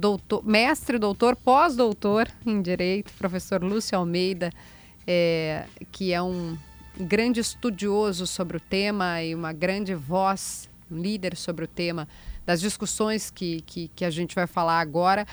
doutor, 0.00 0.42
mestre, 0.44 0.98
doutor, 0.98 1.36
pós-doutor 1.36 2.26
em 2.46 2.62
Direito, 2.62 3.12
professor 3.18 3.62
Lúcio 3.62 3.96
Almeida, 3.96 4.50
é, 5.06 5.66
que 5.92 6.12
é 6.12 6.22
um 6.22 6.56
grande 6.98 7.40
estudioso 7.40 8.26
sobre 8.26 8.56
o 8.56 8.60
tema 8.60 9.22
e 9.22 9.34
uma 9.34 9.52
grande 9.52 9.94
voz, 9.94 10.68
um 10.90 11.00
líder 11.00 11.36
sobre 11.36 11.66
o 11.66 11.68
tema 11.68 12.08
das 12.46 12.60
discussões 12.60 13.30
que, 13.30 13.60
que, 13.66 13.88
que 13.94 14.04
a 14.04 14.10
gente 14.10 14.34
vai 14.34 14.46
falar 14.46 14.80
agora. 14.80 15.26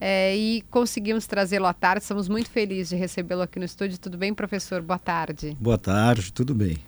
É, 0.00 0.36
e 0.36 0.62
conseguimos 0.70 1.26
trazê-lo 1.26 1.66
à 1.66 1.72
tarde. 1.72 2.02
Estamos 2.02 2.28
muito 2.28 2.50
felizes 2.50 2.90
de 2.90 2.96
recebê-lo 2.96 3.42
aqui 3.42 3.58
no 3.58 3.64
estúdio. 3.64 3.98
Tudo 3.98 4.16
bem, 4.16 4.32
professor? 4.32 4.80
Boa 4.82 4.98
tarde. 4.98 5.56
Boa 5.60 5.78
tarde, 5.78 6.32
tudo 6.32 6.54
bem. 6.54 6.78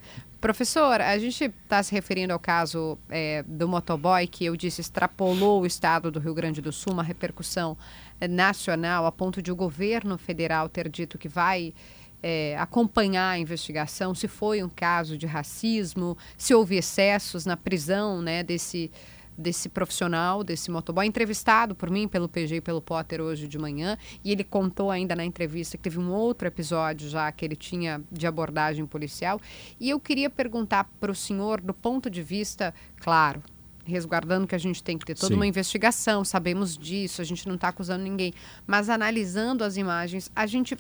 Professor, 0.41 1.03
a 1.03 1.19
gente 1.19 1.45
está 1.45 1.83
se 1.83 1.93
referindo 1.93 2.33
ao 2.33 2.39
caso 2.39 2.97
é, 3.11 3.43
do 3.47 3.69
motoboy 3.69 4.27
que 4.27 4.47
eu 4.47 4.57
disse 4.57 4.81
extrapolou 4.81 5.61
o 5.61 5.67
estado 5.67 6.11
do 6.11 6.19
Rio 6.19 6.33
Grande 6.33 6.63
do 6.63 6.73
Sul, 6.73 6.95
uma 6.95 7.03
repercussão 7.03 7.77
é, 8.19 8.27
nacional, 8.27 9.05
a 9.05 9.13
ponto 9.13 9.43
de 9.43 9.53
o 9.53 9.57
governo 9.57 10.17
federal 10.17 10.67
ter 10.67 10.89
dito 10.89 11.19
que 11.19 11.29
vai 11.29 11.75
é, 12.23 12.57
acompanhar 12.59 13.33
a 13.33 13.39
investigação, 13.39 14.15
se 14.15 14.27
foi 14.29 14.63
um 14.63 14.69
caso 14.71 15.19
de 15.19 15.27
racismo, 15.27 16.17
se 16.39 16.55
houve 16.55 16.77
excessos 16.77 17.45
na 17.45 17.57
prisão 17.57 18.23
né, 18.23 18.43
desse 18.43 18.91
desse 19.37 19.69
profissional, 19.69 20.45
desse 20.45 20.71
motoboy, 20.71 21.07
entrevistado 21.07 21.75
por 21.75 21.91
mim, 21.91 22.07
pelo 22.07 22.29
PG 22.29 22.57
e 22.57 22.61
pelo 22.61 22.81
Potter 22.81 23.21
hoje 23.21 23.49
de 23.49 23.59
manhã, 23.59 23.97
e 24.25 24.33
ele 24.33 24.45
contou 24.45 24.91
ainda 24.91 25.17
na 25.17 25.25
entrevista 25.25 25.77
que 25.77 25.83
teve 25.83 25.99
um 25.99 26.11
outro 26.11 26.47
episódio 26.47 27.09
já 27.09 27.31
que 27.33 27.45
ele 27.45 27.57
tinha 27.57 28.03
de 28.11 28.27
abordagem 28.27 28.85
policial. 28.87 29.41
E 29.79 29.89
eu 29.89 29.99
queria 29.99 30.29
perguntar 30.29 30.85
para 31.01 31.11
o 31.11 31.15
senhor, 31.15 31.61
do 31.61 31.73
ponto 31.73 32.11
de 32.11 32.23
vista, 32.23 32.75
claro, 33.01 33.43
resguardando 33.85 34.47
que 34.47 34.55
a 34.55 34.59
gente 34.59 34.83
tem 34.83 34.97
que 34.97 35.05
ter 35.05 35.15
toda 35.15 35.33
Sim. 35.33 35.37
uma 35.37 35.47
investigação, 35.47 36.25
sabemos 36.25 36.77
disso, 36.77 37.21
a 37.21 37.25
gente 37.25 37.47
não 37.49 37.55
está 37.55 37.69
acusando 37.69 38.05
ninguém, 38.05 38.33
mas 38.67 38.89
analisando 38.89 39.65
as 39.65 39.77
imagens, 39.77 40.31
a 40.35 40.47
gente 40.47 40.77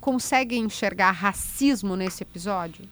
consegue 0.00 0.56
enxergar 0.56 1.10
racismo 1.10 1.96
nesse 1.96 2.22
episódio? 2.22 2.84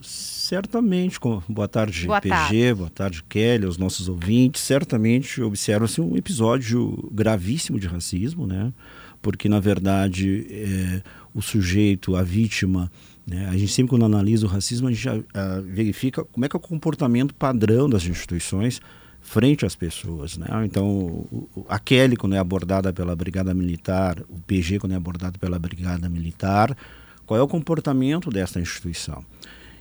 Certamente, 0.00 1.18
boa 1.48 1.68
tarde 1.68 2.06
boa 2.06 2.20
PG, 2.20 2.30
tarde. 2.30 2.74
boa 2.74 2.90
tarde 2.90 3.22
Kelly, 3.28 3.66
aos 3.66 3.76
nossos 3.76 4.08
ouvintes, 4.08 4.62
certamente 4.62 5.42
observa-se 5.42 6.00
um 6.00 6.16
episódio 6.16 7.08
gravíssimo 7.12 7.78
de 7.78 7.86
racismo, 7.86 8.46
né? 8.46 8.72
Porque 9.20 9.48
na 9.48 9.60
verdade 9.60 10.46
é, 10.50 11.02
o 11.34 11.42
sujeito, 11.42 12.16
a 12.16 12.22
vítima, 12.22 12.90
né? 13.26 13.46
a 13.50 13.56
gente 13.56 13.72
sempre 13.72 13.90
quando 13.90 14.06
analisa 14.06 14.46
o 14.46 14.48
racismo 14.48 14.88
a 14.88 14.90
gente 14.90 15.02
já 15.02 15.14
a, 15.34 15.60
verifica 15.60 16.24
como 16.24 16.46
é 16.46 16.48
que 16.48 16.56
é 16.56 16.58
o 16.58 16.60
comportamento 16.60 17.34
padrão 17.34 17.88
das 17.88 18.04
instituições 18.04 18.80
frente 19.20 19.66
às 19.66 19.76
pessoas, 19.76 20.38
né? 20.38 20.46
Então 20.64 21.26
a 21.68 21.78
Kelly 21.78 22.16
quando 22.16 22.34
é 22.34 22.38
abordada 22.38 22.90
pela 22.90 23.14
brigada 23.14 23.52
militar, 23.52 24.18
o 24.30 24.40
PG 24.40 24.78
quando 24.78 24.92
é 24.92 24.96
abordado 24.96 25.38
pela 25.38 25.58
brigada 25.58 26.08
militar, 26.08 26.74
qual 27.26 27.38
é 27.38 27.42
o 27.42 27.46
comportamento 27.46 28.30
desta 28.30 28.58
instituição? 28.58 29.22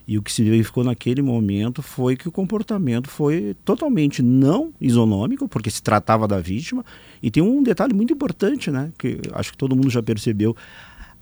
E 0.09 0.17
o 0.17 0.23
que 0.23 0.33
se 0.33 0.43
verificou 0.43 0.83
naquele 0.83 1.21
momento 1.21 1.83
foi 1.83 2.17
que 2.17 2.27
o 2.27 2.31
comportamento 2.31 3.07
foi 3.07 3.55
totalmente 3.63 4.23
não 4.23 4.73
isonômico, 4.81 5.47
porque 5.47 5.69
se 5.69 5.83
tratava 5.83 6.27
da 6.27 6.39
vítima. 6.39 6.83
E 7.21 7.29
tem 7.29 7.43
um 7.43 7.61
detalhe 7.61 7.93
muito 7.93 8.11
importante, 8.11 8.71
né, 8.71 8.91
que 8.97 9.21
acho 9.33 9.51
que 9.51 9.57
todo 9.59 9.75
mundo 9.75 9.91
já 9.91 10.01
percebeu. 10.01 10.57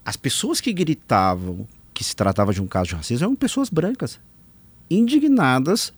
As 0.06 0.16
pessoas 0.16 0.62
que 0.62 0.72
gritavam 0.72 1.68
que 1.94 2.02
se 2.02 2.16
tratava 2.16 2.54
de 2.54 2.62
um 2.62 2.66
caso 2.66 2.88
de 2.88 2.96
racismo 2.96 3.26
eram 3.26 3.36
pessoas 3.36 3.70
brancas, 3.70 4.22
indignadas 4.90 5.92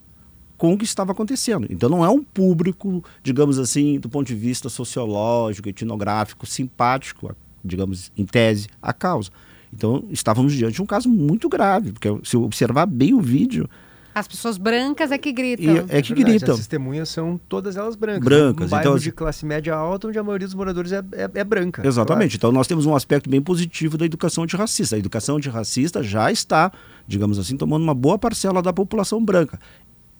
com 0.58 0.74
o 0.74 0.78
que 0.78 0.84
estava 0.84 1.12
acontecendo. 1.12 1.68
Então 1.70 1.92
não 1.92 2.04
é 2.04 2.10
um 2.10 2.24
público, 2.24 3.04
digamos 3.22 3.60
assim, 3.60 4.00
do 4.00 4.10
ponto 4.10 4.26
de 4.26 4.34
vista 4.34 4.68
sociológico, 4.68 5.70
etnográfico, 5.70 6.44
simpático, 6.48 7.36
digamos, 7.64 8.12
em 8.18 8.26
tese, 8.26 8.68
à 8.82 8.92
causa. 8.92 9.30
Então, 9.74 10.04
estávamos 10.10 10.54
diante 10.54 10.76
de 10.76 10.82
um 10.82 10.86
caso 10.86 11.08
muito 11.10 11.48
grave, 11.48 11.92
porque 11.92 12.10
se 12.24 12.36
observar 12.36 12.86
bem 12.86 13.14
o 13.14 13.22
vídeo, 13.22 13.70
as 14.14 14.28
pessoas 14.28 14.58
brancas 14.58 15.12
é 15.12 15.18
que 15.18 15.32
gritam. 15.32 15.86
é 15.88 16.02
que 16.02 16.12
é 16.12 16.16
gritam. 16.16 16.54
As 16.54 16.60
testemunhas 16.60 17.10
são 17.10 17.40
todas 17.48 17.78
elas 17.78 17.96
brancas. 17.96 18.26
Brancas. 18.26 18.68
Um 18.68 18.70
bairro 18.70 18.90
então, 18.90 19.00
de 19.00 19.12
classe 19.12 19.46
média 19.46 19.74
alta, 19.74 20.08
onde 20.08 20.18
a 20.18 20.24
maioria 20.24 20.48
dos 20.48 20.56
moradores 20.56 20.92
é, 20.92 20.98
é, 21.14 21.30
é 21.34 21.44
branca. 21.44 21.88
Exatamente. 21.88 22.32
Claro. 22.32 22.36
Então 22.36 22.52
nós 22.52 22.68
temos 22.68 22.86
um 22.86 22.96
aspecto 22.96 23.30
bem 23.30 23.42
positivo 23.42 23.98
da 23.98 24.06
educação 24.06 24.44
antirracista. 24.44 24.96
A 24.96 25.00
educação 25.00 25.38
antirracista 25.38 26.04
já 26.04 26.32
está, 26.32 26.72
digamos 27.08 27.38
assim, 27.40 27.56
tomando 27.56 27.84
uma 27.84 27.94
boa 27.94 28.18
parcela 28.18 28.62
da 28.62 28.74
população 28.74 29.24
branca. 29.24 29.60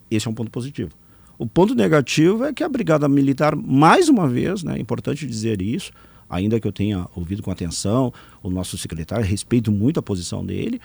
Esse 0.10 0.28
é 0.28 0.32
um 0.32 0.36
ponto 0.36 0.52
positivo. 0.52 0.92
O 1.38 1.46
ponto 1.46 1.74
negativo 1.74 2.46
é 2.46 2.54
que 2.54 2.64
a 2.64 2.70
Brigada 2.70 3.08
Militar, 3.10 3.56
mais 3.56 4.08
uma 4.08 4.28
vez, 4.28 4.64
né, 4.64 4.78
é 4.78 4.80
importante 4.80 5.26
dizer 5.26 5.62
isso, 5.62 5.92
ainda 6.30 6.60
que 6.60 6.68
eu 6.68 6.72
tenha 6.72 7.08
ouvido 7.16 7.42
com 7.42 7.52
atenção 7.52 8.14
o 8.44 8.50
nosso 8.50 8.78
secretário, 8.78 9.26
respeito 9.26 9.72
muito 9.72 10.00
a 10.00 10.04
posição 10.04 10.46
dele. 10.46 10.80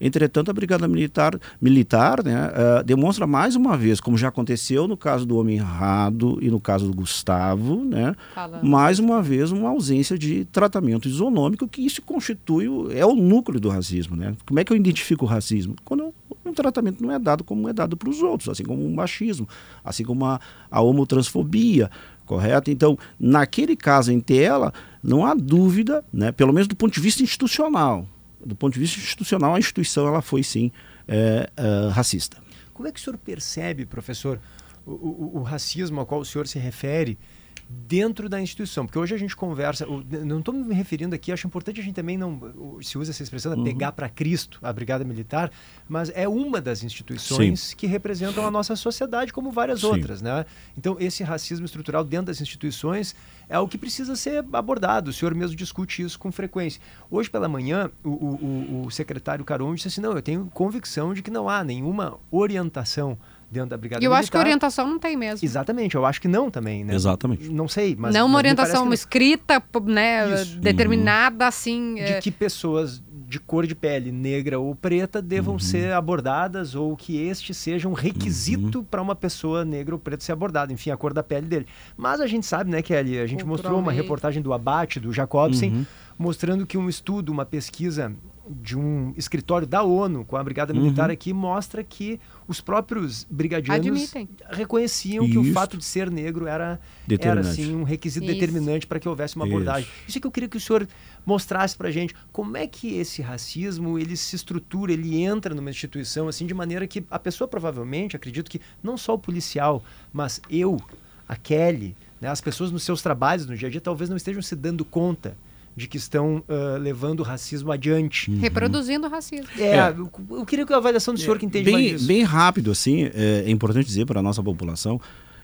Entretanto, 0.00 0.50
a 0.50 0.54
Brigada 0.54 0.86
Militar, 0.86 1.38
militar 1.60 2.22
né, 2.22 2.48
uh, 2.48 2.84
demonstra 2.84 3.26
mais 3.26 3.56
uma 3.56 3.76
vez, 3.76 4.00
como 4.00 4.16
já 4.16 4.28
aconteceu 4.28 4.86
no 4.86 4.96
caso 4.96 5.26
do 5.26 5.36
Homem 5.36 5.56
Errado 5.56 6.38
e 6.40 6.50
no 6.50 6.60
caso 6.60 6.86
do 6.86 6.94
Gustavo, 6.94 7.84
né, 7.84 8.14
mais 8.62 8.98
uma 8.98 9.22
vez 9.22 9.50
uma 9.50 9.68
ausência 9.70 10.16
de 10.16 10.44
tratamento 10.46 11.08
isonômico, 11.08 11.66
que 11.66 11.82
isso 11.82 12.00
constitui, 12.02 12.68
é 12.96 13.04
o 13.04 13.14
núcleo 13.14 13.60
do 13.60 13.68
racismo. 13.68 14.16
Né? 14.16 14.34
Como 14.46 14.60
é 14.60 14.64
que 14.64 14.72
eu 14.72 14.76
identifico 14.76 15.24
o 15.24 15.28
racismo? 15.28 15.74
Quando 15.84 16.14
um 16.44 16.52
tratamento 16.52 17.02
não 17.02 17.12
é 17.12 17.18
dado 17.18 17.44
como 17.44 17.68
é 17.68 17.72
dado 17.72 17.96
para 17.96 18.08
os 18.08 18.22
outros, 18.22 18.48
assim 18.48 18.64
como 18.64 18.84
o 18.84 18.94
machismo, 18.94 19.48
assim 19.84 20.04
como 20.04 20.24
a, 20.24 20.40
a 20.70 20.80
homotransfobia, 20.80 21.90
correto? 22.24 22.70
Então, 22.70 22.98
naquele 23.18 23.76
caso 23.76 24.12
em 24.12 24.20
tela, 24.20 24.72
não 25.02 25.26
há 25.26 25.34
dúvida, 25.34 26.04
né, 26.12 26.32
pelo 26.32 26.52
menos 26.52 26.66
do 26.66 26.76
ponto 26.76 26.94
de 26.94 27.00
vista 27.00 27.22
institucional. 27.22 28.06
Do 28.44 28.54
ponto 28.54 28.74
de 28.74 28.80
vista 28.80 28.98
institucional, 28.98 29.54
a 29.54 29.58
instituição 29.58 30.06
ela 30.06 30.22
foi 30.22 30.42
sim 30.42 30.70
é, 31.06 31.50
é, 31.56 31.88
racista. 31.90 32.36
Como 32.72 32.88
é 32.88 32.92
que 32.92 33.00
o 33.00 33.02
senhor 33.02 33.18
percebe, 33.18 33.84
professor, 33.84 34.40
o, 34.86 34.92
o, 34.92 35.38
o 35.38 35.42
racismo 35.42 36.00
ao 36.00 36.06
qual 36.06 36.20
o 36.20 36.24
senhor 36.24 36.46
se 36.46 36.58
refere? 36.58 37.18
Dentro 37.68 38.28
da 38.28 38.40
instituição. 38.40 38.86
Porque 38.86 38.98
hoje 38.98 39.14
a 39.14 39.18
gente 39.18 39.36
conversa, 39.36 39.86
não 40.24 40.38
estou 40.38 40.54
me 40.54 40.74
referindo 40.74 41.14
aqui, 41.14 41.30
acho 41.30 41.46
importante 41.46 41.80
a 41.80 41.82
gente 41.82 41.94
também 41.94 42.16
não 42.16 42.40
se 42.80 42.96
usa 42.96 43.10
essa 43.10 43.22
expressão, 43.22 43.52
uhum. 43.52 43.64
pegar 43.64 43.92
para 43.92 44.08
Cristo 44.08 44.58
a 44.62 44.72
Brigada 44.72 45.04
Militar, 45.04 45.50
mas 45.88 46.10
é 46.14 46.26
uma 46.26 46.60
das 46.60 46.82
instituições 46.82 47.60
Sim. 47.60 47.76
que 47.76 47.86
representam 47.86 48.46
a 48.46 48.50
nossa 48.50 48.74
sociedade 48.74 49.32
como 49.32 49.50
várias 49.50 49.80
Sim. 49.80 49.86
outras, 49.86 50.22
né? 50.22 50.46
Então 50.76 50.96
esse 50.98 51.22
racismo 51.22 51.66
estrutural 51.66 52.04
dentro 52.04 52.26
das 52.26 52.40
instituições 52.40 53.14
é 53.48 53.58
o 53.58 53.68
que 53.68 53.76
precisa 53.76 54.16
ser 54.16 54.44
abordado. 54.52 55.10
O 55.10 55.12
senhor 55.12 55.34
mesmo 55.34 55.56
discute 55.56 56.02
isso 56.02 56.18
com 56.18 56.32
frequência. 56.32 56.80
Hoje 57.10 57.28
pela 57.28 57.48
manhã, 57.48 57.90
o, 58.02 58.10
o, 58.10 58.86
o 58.86 58.90
secretário 58.90 59.44
Caron 59.44 59.74
disse 59.74 59.88
assim, 59.88 60.00
não, 60.00 60.12
eu 60.12 60.22
tenho 60.22 60.46
convicção 60.54 61.12
de 61.12 61.22
que 61.22 61.30
não 61.30 61.48
há 61.48 61.62
nenhuma 61.62 62.18
orientação 62.30 63.18
dentro 63.50 63.70
da 63.70 63.76
Brigada 63.76 64.02
E 64.02 64.06
eu 64.06 64.10
Militar. 64.10 64.20
acho 64.20 64.30
que 64.30 64.36
orientação 64.38 64.86
não 64.86 64.98
tem 64.98 65.16
mesmo. 65.16 65.44
Exatamente, 65.44 65.94
eu 65.94 66.04
acho 66.04 66.20
que 66.20 66.28
não 66.28 66.50
também, 66.50 66.84
né? 66.84 66.94
Exatamente. 66.94 67.48
Não 67.48 67.68
sei, 67.68 67.96
mas... 67.98 68.14
Não 68.14 68.26
uma 68.26 68.38
orientação 68.38 68.92
escrita, 68.92 69.62
né, 69.86 70.42
Isso. 70.42 70.58
determinada, 70.58 71.44
uhum. 71.44 71.48
assim... 71.48 71.94
De 71.94 72.00
é... 72.00 72.20
que 72.20 72.30
pessoas 72.30 73.02
de 73.28 73.38
cor 73.38 73.66
de 73.66 73.74
pele 73.74 74.10
negra 74.10 74.58
ou 74.58 74.74
preta 74.74 75.20
devam 75.20 75.54
uhum. 75.54 75.58
ser 75.58 75.92
abordadas 75.92 76.74
ou 76.74 76.96
que 76.96 77.20
este 77.20 77.52
seja 77.52 77.86
um 77.86 77.92
requisito 77.92 78.78
uhum. 78.78 78.84
para 78.84 79.02
uma 79.02 79.14
pessoa 79.14 79.66
negra 79.66 79.94
ou 79.94 79.98
preta 79.98 80.24
ser 80.24 80.32
abordada, 80.32 80.72
enfim, 80.72 80.90
a 80.90 80.96
cor 80.96 81.12
da 81.12 81.22
pele 81.22 81.46
dele. 81.46 81.66
Mas 81.94 82.22
a 82.22 82.26
gente 82.26 82.46
sabe, 82.46 82.70
né, 82.70 82.80
Kelly, 82.80 83.18
a 83.18 83.26
gente 83.26 83.44
mostrou 83.44 83.78
uma 83.78 83.92
reportagem 83.92 84.42
do 84.42 84.52
Abate, 84.52 84.98
do 84.98 85.12
Jacobsen, 85.12 85.70
uhum. 85.70 85.86
mostrando 86.18 86.66
que 86.66 86.78
um 86.78 86.88
estudo, 86.88 87.30
uma 87.30 87.44
pesquisa 87.44 88.14
de 88.50 88.76
um 88.76 89.12
escritório 89.16 89.66
da 89.66 89.82
ONU 89.82 90.24
com 90.24 90.36
a 90.36 90.42
Brigada 90.42 90.72
Militar 90.72 91.08
uhum. 91.08 91.12
aqui 91.12 91.32
mostra 91.32 91.82
que 91.84 92.20
os 92.46 92.60
próprios 92.60 93.26
brigadianos 93.30 93.86
Admitem. 93.86 94.28
reconheciam 94.50 95.24
Isso. 95.24 95.32
que 95.32 95.38
o 95.38 95.52
fato 95.52 95.76
de 95.76 95.84
ser 95.84 96.10
negro 96.10 96.46
era, 96.46 96.80
era 97.20 97.40
assim, 97.40 97.74
um 97.74 97.82
requisito 97.82 98.24
Isso. 98.24 98.34
determinante 98.34 98.86
para 98.86 98.98
que 98.98 99.08
houvesse 99.08 99.36
uma 99.36 99.44
abordagem. 99.44 99.88
Isso. 99.88 100.08
Isso 100.08 100.18
é 100.18 100.20
que 100.20 100.26
eu 100.26 100.30
queria 100.30 100.48
que 100.48 100.56
o 100.56 100.60
senhor 100.60 100.88
mostrasse 101.26 101.76
para 101.76 101.90
gente 101.90 102.14
como 102.32 102.56
é 102.56 102.66
que 102.66 102.96
esse 102.96 103.20
racismo 103.20 103.98
ele 103.98 104.16
se 104.16 104.34
estrutura, 104.34 104.92
ele 104.92 105.22
entra 105.22 105.54
numa 105.54 105.70
instituição 105.70 106.28
assim 106.28 106.46
de 106.46 106.54
maneira 106.54 106.86
que 106.86 107.04
a 107.10 107.18
pessoa 107.18 107.46
provavelmente, 107.46 108.16
acredito 108.16 108.50
que 108.50 108.60
não 108.82 108.96
só 108.96 109.14
o 109.14 109.18
policial, 109.18 109.82
mas 110.12 110.40
eu, 110.48 110.80
a 111.28 111.36
Kelly, 111.36 111.94
né, 112.20 112.28
as 112.28 112.40
pessoas 112.40 112.70
nos 112.70 112.82
seus 112.82 113.02
trabalhos 113.02 113.46
no 113.46 113.56
dia 113.56 113.68
a 113.68 113.70
dia 113.70 113.80
talvez 113.80 114.08
não 114.08 114.16
estejam 114.16 114.42
se 114.42 114.56
dando 114.56 114.84
conta 114.84 115.36
de 115.78 115.86
que 115.86 115.96
estão 115.96 116.44
uh, 116.48 116.76
levando 116.78 117.20
o 117.20 117.22
racismo 117.22 117.72
adiante. 117.72 118.30
Uhum. 118.30 118.40
Reproduzindo 118.40 119.06
o 119.06 119.10
racismo. 119.10 119.46
É, 119.56 119.76
é, 119.76 119.94
eu 120.30 120.44
queria 120.44 120.66
que 120.66 120.72
a 120.72 120.76
avaliação 120.76 121.14
do 121.14 121.20
senhor 121.20 121.36
é, 121.36 121.38
que 121.38 121.46
entende 121.46 121.64
bem, 121.64 121.74
mais 121.74 121.90
disso. 121.92 122.06
Bem 122.06 122.22
rápido, 122.24 122.70
assim, 122.70 123.04
é, 123.14 123.44
é 123.46 123.50
importante 123.50 123.86
dizer 123.86 124.04
para 124.04 124.20
a 124.20 124.22
nossa 124.22 124.42
população 124.42 125.00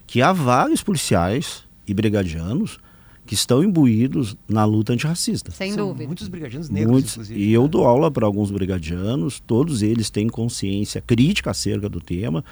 que 0.07 0.21
há 0.21 0.33
vários 0.33 0.83
policiais 0.83 1.65
e 1.87 1.95
brigadianos 1.95 2.79
que 3.25 3.35
estão 3.35 3.65
imbuídos 3.65 4.37
na 4.47 4.65
luta 4.65 4.93
antirracista. 4.93 5.51
Sem 5.51 5.73
São 5.73 5.89
dúvida. 5.89 6.07
Muitos 6.07 6.29
brigadianos 6.29 6.69
negros, 6.69 6.93
muitos, 6.93 7.13
inclusive. 7.13 7.41
E 7.41 7.53
eu 7.53 7.67
dou 7.67 7.87
aula 7.87 8.11
para 8.11 8.27
alguns 8.27 8.51
brigadianos, 8.51 9.41
todos 9.41 9.83
eles 9.83 10.11
têm 10.11 10.29
consciência 10.29 11.01
crítica 11.01 11.51
acerca 11.51 11.89
do 11.89 12.01
tema. 12.01 12.45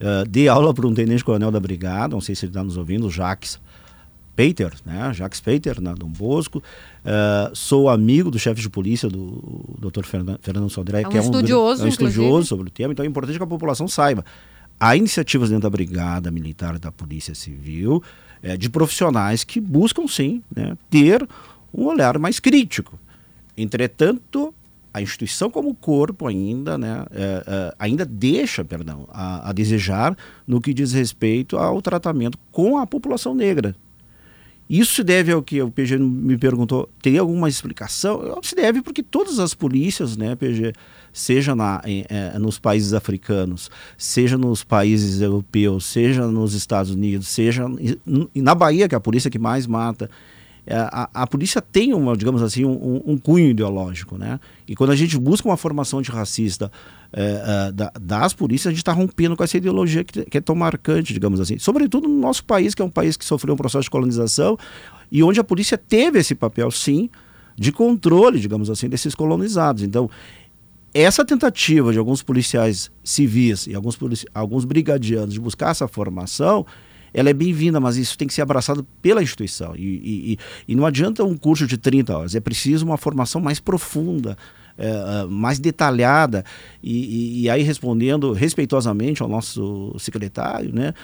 Uh, 0.00 0.28
dei 0.28 0.46
aula 0.48 0.74
para 0.74 0.86
um 0.86 0.92
tenente-coronel 0.92 1.50
da 1.50 1.58
brigada, 1.58 2.14
não 2.14 2.20
sei 2.20 2.34
se 2.34 2.44
ele 2.44 2.50
está 2.50 2.62
nos 2.62 2.76
ouvindo, 2.76 3.06
o 3.06 3.10
Jaques, 3.10 3.58
Peter, 4.38 4.72
né? 4.86 5.12
Jacques 5.12 5.40
Peter, 5.40 5.80
na 5.80 5.94
Dom 5.94 6.10
Bosco. 6.10 6.58
Uh, 6.58 7.56
sou 7.56 7.88
amigo 7.88 8.30
do 8.30 8.38
chefe 8.38 8.60
de 8.60 8.70
polícia, 8.70 9.08
do 9.08 9.64
Dr. 9.80 10.04
Fernando 10.04 10.70
Sodré, 10.70 11.02
é 11.02 11.08
um 11.08 11.10
que 11.10 11.16
é 11.16 11.20
um 11.20 11.24
estudioso, 11.24 11.82
é 11.82 11.84
um 11.84 11.88
estudioso 11.88 12.46
sobre 12.46 12.68
o 12.68 12.70
tema, 12.70 12.92
então 12.92 13.04
é 13.04 13.08
importante 13.08 13.36
que 13.36 13.42
a 13.42 13.48
população 13.48 13.88
saiba. 13.88 14.24
Há 14.78 14.94
iniciativas 14.94 15.48
dentro 15.48 15.64
da 15.64 15.70
Brigada 15.70 16.30
Militar 16.30 16.78
da 16.78 16.92
Polícia 16.92 17.34
Civil 17.34 18.00
é, 18.40 18.56
de 18.56 18.70
profissionais 18.70 19.42
que 19.42 19.60
buscam, 19.60 20.06
sim, 20.06 20.40
né, 20.54 20.78
ter 20.88 21.28
um 21.74 21.86
olhar 21.86 22.16
mais 22.16 22.38
crítico. 22.38 22.96
Entretanto, 23.56 24.54
a 24.94 25.02
instituição 25.02 25.50
como 25.50 25.74
corpo 25.74 26.28
ainda, 26.28 26.78
né, 26.78 27.04
é, 27.10 27.42
é, 27.44 27.74
ainda 27.76 28.06
deixa, 28.06 28.64
perdão, 28.64 29.08
a, 29.10 29.50
a, 29.50 29.52
desejar 29.52 30.16
no 30.46 30.60
que 30.60 30.72
diz 30.72 30.92
respeito 30.92 31.58
ao 31.58 31.82
tratamento 31.82 32.38
com 32.52 32.78
a 32.78 32.86
população 32.86 33.34
negra. 33.34 33.74
Isso 34.68 34.94
se 34.94 35.04
deve 35.04 35.32
ao 35.32 35.42
que 35.42 35.62
o 35.62 35.70
PG 35.70 35.96
me 35.98 36.36
perguntou, 36.36 36.88
tem 37.00 37.16
alguma 37.16 37.48
explicação? 37.48 38.38
Se 38.42 38.54
deve 38.54 38.82
porque 38.82 39.02
todas 39.02 39.38
as 39.38 39.54
polícias, 39.54 40.16
né, 40.16 40.36
PG, 40.36 40.74
seja 41.12 41.54
na, 41.54 41.80
em, 41.86 42.04
é, 42.08 42.38
nos 42.38 42.58
países 42.58 42.92
africanos, 42.92 43.70
seja 43.96 44.36
nos 44.36 44.62
países 44.62 45.22
europeus, 45.22 45.86
seja 45.86 46.26
nos 46.26 46.52
Estados 46.52 46.90
Unidos, 46.90 47.28
seja 47.28 47.64
na 48.34 48.54
Bahia, 48.54 48.88
que 48.88 48.94
é 48.94 48.98
a 48.98 49.00
polícia 49.00 49.30
que 49.30 49.38
mais 49.38 49.66
mata, 49.66 50.10
a, 50.74 51.08
a, 51.22 51.26
polícia 51.26 51.62
tem 51.62 51.94
uma, 51.94 52.16
digamos 52.16 52.42
assim, 52.42 52.64
um, 52.64 53.02
um, 53.06 53.16
cunho 53.16 53.48
ideológico, 53.48 54.18
né? 54.18 54.38
E 54.66 54.74
quando 54.76 54.90
a 54.90 54.96
gente 54.96 55.18
busca 55.18 55.48
uma 55.48 55.56
formação 55.56 56.02
de 56.02 56.10
racista 56.10 56.70
é, 57.12 57.22
é, 57.68 57.72
da, 57.72 57.92
das 57.98 58.34
polícias, 58.34 58.66
a 58.66 58.70
gente 58.70 58.82
está 58.82 58.92
rompendo 58.92 59.36
com 59.36 59.42
essa 59.42 59.56
ideologia 59.56 60.04
que, 60.04 60.24
que, 60.24 60.38
é 60.38 60.40
tão 60.40 60.54
marcante, 60.54 61.12
digamos 61.12 61.40
assim. 61.40 61.58
Sobretudo 61.58 62.08
no 62.08 62.18
nosso 62.18 62.44
país, 62.44 62.74
que 62.74 62.82
é 62.82 62.84
um 62.84 62.90
país 62.90 63.16
que 63.16 63.24
sofreu 63.24 63.54
um 63.54 63.56
processo 63.56 63.84
de 63.84 63.90
colonização 63.90 64.58
e 65.10 65.22
onde 65.22 65.40
a 65.40 65.44
polícia 65.44 65.78
teve 65.78 66.18
esse 66.18 66.34
papel, 66.34 66.70
sim, 66.70 67.08
de 67.56 67.72
controle, 67.72 68.38
digamos 68.38 68.68
assim, 68.68 68.88
desses 68.88 69.14
colonizados. 69.14 69.82
Então, 69.82 70.10
essa 70.92 71.24
tentativa 71.24 71.92
de 71.92 71.98
alguns 71.98 72.22
policiais 72.22 72.90
civis 73.02 73.66
e 73.66 73.74
alguns, 73.74 73.98
alguns 74.34 74.64
brigadianos 74.64 75.34
de 75.34 75.40
buscar 75.40 75.70
essa 75.70 75.88
formação 75.88 76.66
ela 77.12 77.30
é 77.30 77.32
bem-vinda, 77.32 77.80
mas 77.80 77.96
isso 77.96 78.16
tem 78.16 78.28
que 78.28 78.34
ser 78.34 78.42
abraçado 78.42 78.86
pela 79.02 79.22
instituição. 79.22 79.74
E, 79.76 79.82
e, 79.82 80.38
e, 80.68 80.74
não 80.74 80.86
adianta 80.86 81.24
um 81.24 81.36
curso 81.36 81.66
de 81.66 81.76
30 81.76 82.16
horas, 82.16 82.34
é 82.34 82.40
preciso 82.40 82.84
uma 82.84 82.96
formação 82.96 83.40
mais 83.40 83.60
profunda, 83.60 84.36
é, 84.76 85.24
mais 85.28 85.58
detalhada. 85.58 86.44
E, 86.82 87.42
e, 87.42 87.50
aí, 87.50 87.62
respondendo 87.62 88.32
respeitosamente 88.32 89.22
ao 89.22 89.28
nosso 89.28 89.94
secretário, 89.98 90.72
né, 90.72 90.94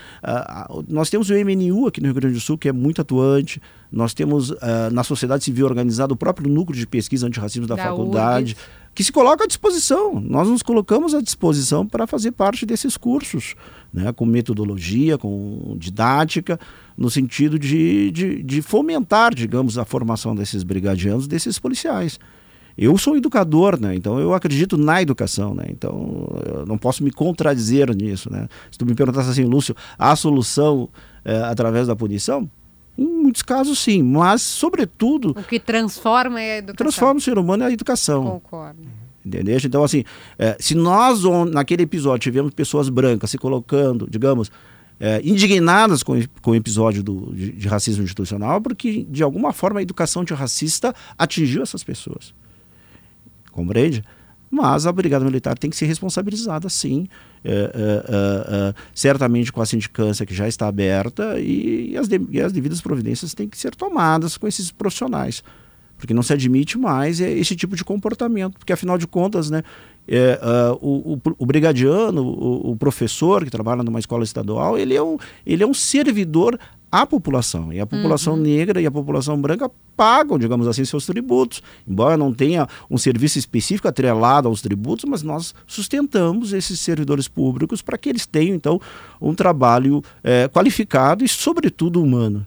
nós 0.88 1.10
temos 1.10 1.30
o 1.30 1.34
MNU 1.34 1.86
aqui 1.86 2.00
no 2.00 2.06
Rio 2.06 2.14
Grande 2.14 2.34
do 2.34 2.40
Sul, 2.40 2.56
que 2.56 2.68
é 2.68 2.72
muito 2.72 3.00
atuante. 3.00 3.60
Nós 3.90 4.12
temos 4.12 4.52
na 4.92 5.04
sociedade 5.04 5.44
civil 5.44 5.66
organizada 5.66 6.12
o 6.12 6.16
próprio 6.16 6.50
núcleo 6.50 6.78
de 6.78 6.86
pesquisa 6.86 7.26
antirracismo 7.26 7.66
da, 7.66 7.76
da 7.76 7.84
faculdade. 7.84 8.56
URGS 8.56 8.83
que 8.94 9.02
se 9.02 9.10
coloca 9.10 9.44
à 9.44 9.46
disposição. 9.46 10.20
Nós 10.20 10.48
nos 10.48 10.62
colocamos 10.62 11.14
à 11.14 11.20
disposição 11.20 11.86
para 11.86 12.06
fazer 12.06 12.32
parte 12.32 12.64
desses 12.64 12.96
cursos, 12.96 13.54
né, 13.92 14.12
com 14.12 14.24
metodologia, 14.24 15.18
com 15.18 15.76
didática, 15.78 16.58
no 16.96 17.10
sentido 17.10 17.58
de, 17.58 18.10
de, 18.10 18.42
de 18.42 18.62
fomentar, 18.62 19.34
digamos, 19.34 19.78
a 19.78 19.84
formação 19.84 20.34
desses 20.34 20.62
brigadianos, 20.62 21.26
desses 21.26 21.58
policiais. 21.58 22.18
Eu 22.76 22.98
sou 22.98 23.16
educador, 23.16 23.80
né? 23.80 23.94
Então 23.94 24.18
eu 24.18 24.34
acredito 24.34 24.76
na 24.76 25.00
educação, 25.00 25.54
né? 25.54 25.66
Então 25.68 26.26
eu 26.44 26.66
não 26.66 26.76
posso 26.76 27.04
me 27.04 27.12
contradizer 27.12 27.94
nisso, 27.94 28.30
né? 28.32 28.48
Se 28.70 28.76
tu 28.76 28.84
me 28.84 28.94
perguntasse 28.94 29.30
assim, 29.30 29.44
Lúcio, 29.44 29.76
há 29.96 30.14
solução 30.16 30.88
é, 31.24 31.36
através 31.42 31.86
da 31.86 31.94
punição? 31.94 32.50
Em 32.96 33.04
muitos 33.04 33.42
casos, 33.42 33.78
sim, 33.78 34.02
mas, 34.02 34.42
sobretudo. 34.42 35.30
O 35.30 35.42
que 35.42 35.58
transforma 35.58 36.40
é 36.40 36.54
a 36.54 36.58
educação. 36.58 36.76
Transforma 36.76 37.18
o 37.18 37.20
ser 37.20 37.38
humano 37.38 37.64
é 37.64 37.66
a 37.66 37.72
educação. 37.72 38.24
Concordo. 38.24 38.82
Entendeu? 39.24 39.58
Então, 39.64 39.82
assim, 39.82 40.04
é, 40.38 40.56
se 40.60 40.74
nós, 40.74 41.22
naquele 41.50 41.82
episódio, 41.82 42.20
tivemos 42.20 42.52
pessoas 42.52 42.88
brancas 42.88 43.30
se 43.30 43.38
colocando, 43.38 44.06
digamos, 44.08 44.50
é, 45.00 45.20
indignadas 45.24 46.02
com, 46.02 46.14
com 46.42 46.50
o 46.52 46.54
episódio 46.54 47.02
do, 47.02 47.32
de, 47.34 47.52
de, 47.52 47.68
racismo 47.68 48.04
institucional, 48.04 48.60
porque, 48.60 49.04
de 49.08 49.22
alguma 49.22 49.52
forma, 49.52 49.80
a 49.80 49.82
educação 49.82 50.22
antirracista 50.22 50.94
atingiu 51.18 51.62
essas 51.62 51.82
pessoas. 51.82 52.34
Compreende? 53.50 54.04
Mas 54.50 54.86
a 54.86 54.92
Brigada 54.92 55.24
Militar 55.24 55.58
tem 55.58 55.70
que 55.70 55.76
ser 55.76 55.86
responsabilizada, 55.86 56.68
sim, 56.68 57.08
é, 57.44 57.50
é, 57.50 58.70
é 58.70 58.74
certamente 58.94 59.52
com 59.52 59.60
a 59.60 59.66
sindicância 59.66 60.24
que 60.24 60.34
já 60.34 60.48
está 60.48 60.66
aberta 60.66 61.38
e, 61.38 61.92
e, 61.92 61.96
as 61.96 62.08
de, 62.08 62.20
e 62.30 62.40
as 62.40 62.52
devidas 62.52 62.80
providências 62.80 63.34
têm 63.34 63.48
que 63.48 63.58
ser 63.58 63.74
tomadas 63.74 64.36
com 64.36 64.48
esses 64.48 64.70
profissionais 64.70 65.42
porque 65.96 66.12
não 66.12 66.22
se 66.22 66.32
admite 66.32 66.76
mais 66.76 67.20
esse 67.20 67.56
tipo 67.56 67.76
de 67.76 67.84
comportamento, 67.84 68.58
porque 68.58 68.72
afinal 68.72 68.98
de 68.98 69.06
contas, 69.06 69.48
né, 69.48 69.62
é, 70.06 70.38
uh, 70.42 70.78
o, 70.82 71.14
o, 71.14 71.20
o, 71.38 71.46
brigadiano, 71.46 72.22
o, 72.22 72.72
o, 72.72 72.76
professor 72.76 73.42
que 73.42 73.50
trabalha 73.50 73.82
numa 73.82 73.98
escola 73.98 74.22
estadual, 74.22 74.76
ele 74.76 74.94
é 74.94 75.02
um, 75.02 75.16
ele 75.46 75.62
é 75.62 75.66
um 75.66 75.72
servidor 75.72 76.58
à 76.94 77.04
população. 77.04 77.72
E 77.72 77.80
a 77.80 77.86
população 77.86 78.34
uhum. 78.34 78.40
negra 78.40 78.80
e 78.80 78.86
a 78.86 78.90
população 78.90 79.40
branca 79.40 79.68
pagam, 79.96 80.38
digamos 80.38 80.68
assim, 80.68 80.84
seus 80.84 81.04
tributos. 81.04 81.60
Embora 81.88 82.16
não 82.16 82.32
tenha 82.32 82.68
um 82.88 82.96
serviço 82.96 83.36
específico 83.36 83.88
atrelado 83.88 84.46
aos 84.46 84.62
tributos, 84.62 85.04
mas 85.04 85.20
nós 85.20 85.52
sustentamos 85.66 86.52
esses 86.52 86.78
servidores 86.78 87.26
públicos 87.26 87.82
para 87.82 87.98
que 87.98 88.08
eles 88.08 88.26
tenham, 88.26 88.54
então, 88.54 88.80
um 89.20 89.34
trabalho 89.34 90.04
é, 90.22 90.46
qualificado 90.46 91.24
e, 91.24 91.28
sobretudo, 91.28 92.00
humano. 92.00 92.46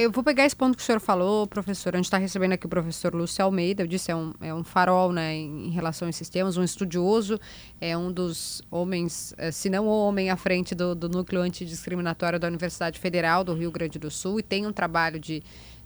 Eu 0.00 0.12
vou 0.12 0.22
pegar 0.22 0.46
esse 0.46 0.54
ponto 0.54 0.76
que 0.76 0.82
o 0.84 0.86
senhor 0.86 1.00
falou, 1.00 1.44
professor. 1.44 1.92
A 1.92 1.98
gente 1.98 2.04
está 2.04 2.18
recebendo 2.18 2.52
aqui 2.52 2.64
o 2.64 2.68
professor 2.68 3.12
Lúcio 3.12 3.44
Almeida. 3.44 3.82
Eu 3.82 3.86
disse, 3.88 4.12
é 4.12 4.14
um, 4.14 4.32
é 4.40 4.54
um 4.54 4.62
farol 4.62 5.12
né, 5.12 5.34
em, 5.34 5.70
relação 5.70 6.06
a 6.06 6.10
esses 6.10 6.28
temas, 6.28 6.56
um 6.56 6.62
estudioso, 6.62 7.36
é 7.80 7.98
um 7.98 8.12
dos 8.12 8.62
homens, 8.70 9.34
eh, 9.36 9.50
se 9.50 9.68
não 9.68 9.88
o 9.88 10.06
homem 10.06 10.30
à 10.30 10.36
frente 10.36 10.72
do, 10.72 10.94
do 10.94 11.08
núcleo 11.08 11.42
antidiscriminatório 11.42 12.38
da 12.38 12.46
Universidade 12.46 13.00
Federal 13.00 13.42
do 13.42 13.54
Rio 13.54 13.72
Grande 13.72 13.98
do 13.98 14.08
Sul 14.08 14.38
e 14.38 14.42
tem 14.44 14.68
um 14.68 14.72
trabalho 14.72 15.18
de 15.18 15.42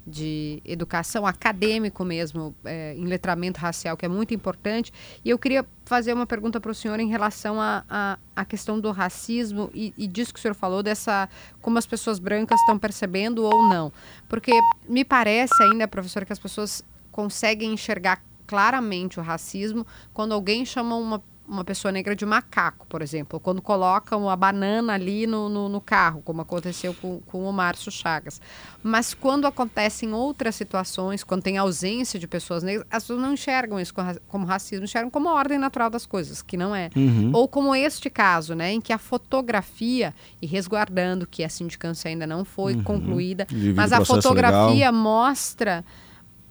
de 0.07 0.61
educação 0.65 1.27
acadêmico 1.27 2.05
mesmo, 2.05 2.55
é, 2.65 2.95
em 2.95 3.05
letramento 3.05 3.61
racial, 3.61 3.97
que 3.97 4.05
é 4.05 4.09
muito 4.09 4.35
importante. 4.35 4.93
E 5.25 5.31
eu 5.31 5.39
queria 5.39 5.65
fazer 5.85 6.13
uma 6.13 6.27
pergunta 6.27 6.61
para 6.61 6.71
o 6.71 6.75
senhor 6.75 6.99
em 7.01 7.09
relação 7.09 7.61
à 7.61 7.85
a, 7.89 8.13
a, 8.35 8.43
a, 8.43 8.45
questão 8.45 8.81
do 8.81 8.91
racismo 8.91 9.71
e, 9.73 9.95
e 9.97 10.07
disso 10.07 10.33
que 10.33 10.39
o 10.39 10.43
senhor 10.43 10.55
falou, 10.55 10.83
dessa 10.83 11.29
como 11.61 11.79
as 11.79 11.87
pessoas 11.87 12.19
brancas 12.19 12.61
estão 12.61 12.79
percebendo 12.79 13.45
ou 13.45 13.69
não. 13.69 13.93
Porque 14.29 14.53
me 14.89 15.05
parece 15.05 15.63
ainda, 15.63 15.87
professor, 15.87 16.25
que 16.25 16.33
as 16.33 16.39
pessoas 16.39 16.85
conseguem 17.11 17.73
enxergar 17.73 18.23
claramente 18.47 19.21
o 19.21 19.23
racismo 19.23 19.87
quando 20.13 20.33
alguém 20.33 20.65
chama 20.65 20.97
uma 20.97 21.23
uma 21.47 21.65
pessoa 21.65 21.91
negra 21.91 22.15
de 22.15 22.25
macaco, 22.25 22.87
por 22.87 23.03
exemplo, 23.03 23.41
quando 23.41 23.61
colocam 23.61 24.29
a 24.31 24.37
banana 24.37 24.95
ali 24.95 25.27
no, 25.27 25.49
no, 25.49 25.69
no 25.69 25.81
carro, 25.81 26.23
como 26.23 26.41
aconteceu 26.41 26.95
com, 26.95 27.21
com 27.21 27.45
o 27.49 27.53
Márcio 27.53 27.91
Chagas. 27.91 28.41
Mas 28.83 29.13
quando 29.13 29.47
acontecem 29.47 30.13
outras 30.13 30.55
situações, 30.55 31.25
quando 31.25 31.43
tem 31.43 31.59
ausência 31.59 32.19
de 32.19 32.27
pessoas 32.27 32.63
negras, 32.63 32.87
as 32.91 33.03
pessoas 33.03 33.21
não 33.21 33.33
enxergam 33.33 33.79
isso 33.79 33.93
como 34.29 34.47
racismo, 34.47 34.85
enxergam 34.85 35.11
como 35.11 35.29
a 35.29 35.35
ordem 35.35 35.59
natural 35.59 35.91
das 35.91 36.07
coisas, 36.07 36.43
que 36.43 36.57
não 36.57 36.75
é. 36.75 36.91
Uhum. 36.97 37.31
Ou 37.35 37.49
como 37.49 37.75
este 37.75 38.09
caso, 38.09 38.55
né, 38.55 38.73
em 38.73 38.81
que 38.81 38.93
a 38.93 38.99
fotografia, 38.99 40.15
e 40.41 40.47
resguardando 40.47 41.27
que 41.27 41.45
a 41.45 41.49
sindicância 41.49 42.09
ainda 42.09 42.27
não 42.27 42.45
foi 42.45 42.75
uhum. 42.75 42.83
concluída, 42.83 43.47
mas 43.75 43.93
a 43.93 44.05
fotografia 44.05 44.91
legal. 44.91 44.93
mostra 44.93 45.85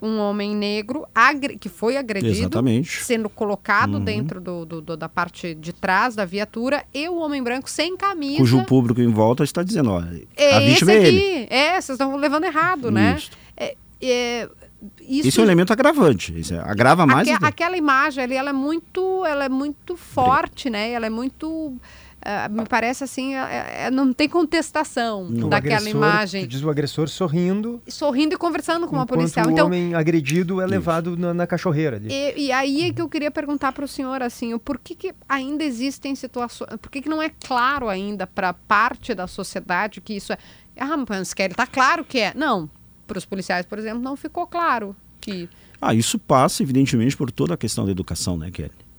um 0.02 0.18
homem 0.18 0.56
negro 0.56 1.06
que 1.60 1.70
foi 1.70 1.96
agredido, 1.96 2.40
Exatamente. 2.40 3.04
sendo 3.04 3.30
colocado 3.30 3.96
uhum. 3.96 4.04
dentro 4.04 4.42
do, 4.42 4.66
do, 4.66 4.82
do, 4.82 4.98
da 4.98 5.08
parte 5.08 5.54
de 5.54 5.72
trás 5.72 6.16
da 6.16 6.26
viatura, 6.26 6.84
e 6.94 7.08
o 7.08 7.18
homem 7.18 7.44
branco 7.44 7.70
sem 7.70 7.96
camisa. 7.96 8.38
Cujo 8.38 8.64
público 8.66 9.00
em 9.00 9.12
volta 9.12 9.44
está 9.44 9.62
dizendo, 9.62 9.92
ó, 9.92 10.04
é 10.36 10.56
a 10.56 10.60
vítima 10.60 10.92
é 10.92 11.08
ele. 11.08 11.48
É, 11.50 11.74
vocês 11.80 11.90
estão 11.90 12.16
levando 12.16 12.46
errado, 12.46 12.90
né? 12.90 13.18
É, 13.56 13.76
é, 14.02 14.50
isso, 15.02 15.28
isso, 15.28 15.40
é 15.40 15.44
um 15.44 15.46
elemento 15.46 15.72
agravante, 15.72 16.38
isso 16.40 16.56
é, 16.56 16.60
agrava 16.60 17.06
mais. 17.06 17.28
Aque, 17.28 17.46
aquela 17.46 17.78
imagem 17.78 18.24
ali, 18.24 18.36
ela 18.36 18.50
é 18.50 18.54
muito, 18.54 19.24
ela 19.26 19.46
é 19.46 19.50
muito 19.50 19.96
forte, 19.96 20.70
né? 20.70 20.92
Ela 20.92 21.06
é 21.06 21.10
muito 21.10 21.78
Uh, 22.22 22.54
me 22.54 22.66
parece 22.66 23.04
assim, 23.04 23.34
é, 23.34 23.86
é, 23.86 23.92
não 23.92 24.14
tem 24.14 24.30
contestação 24.30 25.28
não. 25.28 25.50
daquela 25.50 25.78
agressor, 25.78 25.98
imagem. 25.98 26.48
diz 26.48 26.62
o 26.62 26.70
agressor 26.70 27.10
sorrindo. 27.10 27.82
Sorrindo 27.88 28.36
e 28.36 28.38
conversando 28.38 28.88
com 28.88 28.96
uma 28.96 29.08
policial. 29.08 29.48
O 29.48 29.52
então, 29.52 29.66
homem 29.66 29.96
agredido 29.96 30.62
é 30.62 30.68
levado 30.68 31.18
na, 31.18 31.34
na, 31.34 31.48
cachorreira. 31.48 31.96
Ali. 31.96 32.10
E, 32.12 32.46
e, 32.46 32.52
aí 32.52 32.90
é 32.90 32.94
que 32.94 33.02
eu 33.02 33.10
queria 33.10 33.32
perguntar 33.32 33.72
para 33.72 33.84
o 33.84 33.88
senhor 33.88 34.22
assim, 34.22 34.56
por 34.60 34.78
que, 34.78 34.94
que 34.94 35.16
ainda 35.28 35.64
existem 35.64 36.14
situações, 36.14 36.70
por 36.80 36.92
que, 36.92 37.02
que 37.02 37.10
não 37.10 37.20
é 37.20 37.32
claro 37.44 37.90
ainda 37.90 38.28
para 38.28 38.54
parte 38.54 39.16
da 39.16 39.26
sociedade 39.26 40.00
que 40.00 40.14
isso 40.14 40.32
é. 40.32 40.38
Ah, 40.80 41.04
mas 41.10 41.34
Kelly, 41.34 41.56
tá 41.56 41.66
claro 41.66 42.06
que 42.06 42.20
é. 42.20 42.34
Não, 42.36 42.70
para 43.08 43.18
os 43.18 43.26
policiais, 43.26 43.66
por 43.66 43.80
exemplo, 43.80 44.00
não 44.00 44.16
ficou 44.16 44.46
claro 44.46 44.96
que. 45.20 45.50
Ah, 45.82 45.96
isso 45.96 46.20
passa, 46.20 46.62
evidentemente, 46.62 47.18
por 47.18 47.32
toda 47.32 47.56
a 47.56 47.58
questão 47.58 47.84
da 47.84 47.92
educação, 47.92 48.38
né, 48.38 48.52
Kelly? 48.52 48.91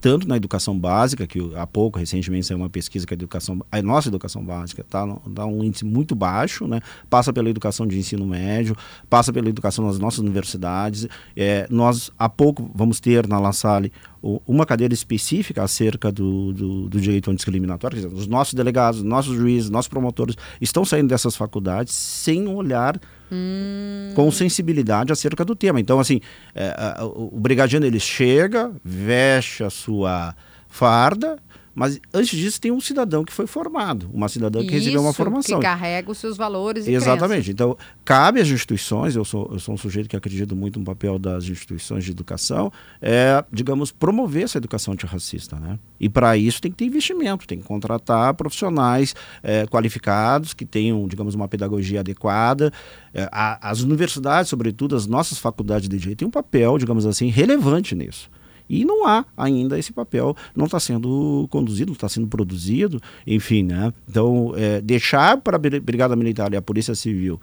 Tanto 0.00 0.28
na 0.28 0.36
educação 0.36 0.78
básica, 0.78 1.26
que 1.26 1.38
há 1.56 1.66
pouco, 1.66 1.98
recentemente, 1.98 2.46
saiu 2.46 2.58
uma 2.58 2.68
pesquisa 2.68 3.06
que 3.06 3.14
a, 3.14 3.16
educação, 3.16 3.60
a 3.70 3.82
nossa 3.82 4.08
educação 4.08 4.44
básica 4.44 4.82
está 4.82 5.06
tá 5.34 5.46
um 5.46 5.64
índice 5.64 5.84
muito 5.84 6.14
baixo, 6.14 6.66
né? 6.66 6.80
passa 7.08 7.32
pela 7.32 7.48
educação 7.48 7.86
de 7.86 7.98
ensino 7.98 8.26
médio, 8.26 8.76
passa 9.08 9.32
pela 9.32 9.48
educação 9.48 9.86
nas 9.86 9.98
nossas 9.98 10.20
universidades. 10.20 11.06
É, 11.36 11.66
nós, 11.70 12.10
há 12.18 12.28
pouco, 12.28 12.70
vamos 12.74 13.00
ter 13.00 13.26
na 13.26 13.38
La 13.38 13.52
Salle 13.52 13.92
uma 14.22 14.66
cadeira 14.66 14.92
específica 14.92 15.62
acerca 15.62 16.12
do, 16.12 16.52
do, 16.52 16.88
do 16.88 17.00
direito 17.00 17.30
antidiscriminatório. 17.30 17.96
Quer 17.96 18.06
dizer, 18.06 18.16
os 18.18 18.26
nossos 18.26 18.54
delegados, 18.54 19.02
nossos 19.02 19.34
juízes, 19.36 19.70
nossos 19.70 19.88
promotores 19.88 20.36
estão 20.60 20.84
saindo 20.84 21.08
dessas 21.08 21.34
faculdades 21.36 21.94
sem 21.94 22.46
olhar 22.46 23.00
hum. 23.32 24.12
com 24.14 24.30
sensibilidade 24.30 25.12
acerca 25.12 25.44
do 25.44 25.56
tema. 25.56 25.80
Então, 25.80 25.98
assim, 25.98 26.20
é, 26.54 27.02
o, 27.02 27.36
o 27.36 27.40
brigadiano 27.40 27.86
ele 27.86 28.00
chega, 28.00 28.70
veste 28.84 29.64
a 29.64 29.70
sua 29.70 30.34
farda, 30.68 31.38
mas 31.74 32.00
antes 32.12 32.36
disso 32.36 32.60
tem 32.60 32.70
um 32.70 32.80
cidadão 32.80 33.24
que 33.24 33.32
foi 33.32 33.46
formado, 33.46 34.10
uma 34.12 34.28
cidadã 34.28 34.60
que 34.60 34.66
Isso, 34.66 34.76
recebeu 34.76 35.02
uma 35.02 35.12
formação. 35.12 35.58
que 35.58 35.64
carrega 35.64 36.10
os 36.10 36.18
seus 36.18 36.36
valores 36.36 36.86
e 36.86 36.92
Exatamente. 36.92 37.44
Crenças. 37.44 37.48
Então, 37.48 37.76
cabe 38.04 38.40
às 38.40 38.48
instituições, 38.48 39.14
eu 39.14 39.24
sou, 39.24 39.48
eu 39.52 39.58
sou 39.58 39.74
um 39.74 39.78
sujeito 39.78 40.08
que 40.08 40.16
acredito 40.16 40.56
muito 40.56 40.78
no 40.78 40.84
papel 40.84 41.18
das 41.18 41.44
instituições 41.44 42.04
de 42.04 42.10
educação, 42.10 42.72
é, 43.00 43.44
digamos, 43.52 43.92
promover 43.92 44.44
essa 44.44 44.58
educação 44.58 44.94
antirracista. 44.94 45.56
Né? 45.56 45.78
E 45.98 46.08
para 46.08 46.36
isso 46.36 46.60
tem 46.60 46.70
que 46.70 46.78
ter 46.78 46.84
investimento, 46.86 47.46
tem 47.46 47.58
que 47.58 47.64
contratar 47.64 48.34
profissionais 48.34 49.14
é, 49.42 49.66
qualificados, 49.66 50.52
que 50.52 50.64
tenham, 50.64 51.06
digamos, 51.06 51.34
uma 51.34 51.48
pedagogia 51.48 52.00
adequada. 52.00 52.72
É, 53.14 53.28
a, 53.30 53.70
as 53.70 53.80
universidades, 53.80 54.50
sobretudo 54.50 54.96
as 54.96 55.06
nossas 55.06 55.38
faculdades 55.38 55.88
de 55.88 55.96
direito, 55.96 56.18
têm 56.18 56.28
um 56.28 56.32
papel, 56.32 56.78
digamos 56.78 57.06
assim, 57.06 57.28
relevante 57.28 57.94
nisso. 57.94 58.28
E 58.70 58.84
não 58.84 59.04
há 59.04 59.24
ainda 59.36 59.76
esse 59.76 59.92
papel, 59.92 60.36
não 60.54 60.66
está 60.66 60.78
sendo 60.78 61.48
conduzido, 61.50 61.88
não 61.88 61.94
está 61.94 62.08
sendo 62.08 62.28
produzido, 62.28 63.00
enfim, 63.26 63.64
né? 63.64 63.92
Então, 64.08 64.52
é, 64.56 64.80
deixar 64.80 65.36
para 65.38 65.56
a 65.56 65.58
Brigada 65.58 66.14
Militar 66.14 66.52
e 66.52 66.56
a 66.56 66.62
Polícia 66.62 66.94
Civil 66.94 67.40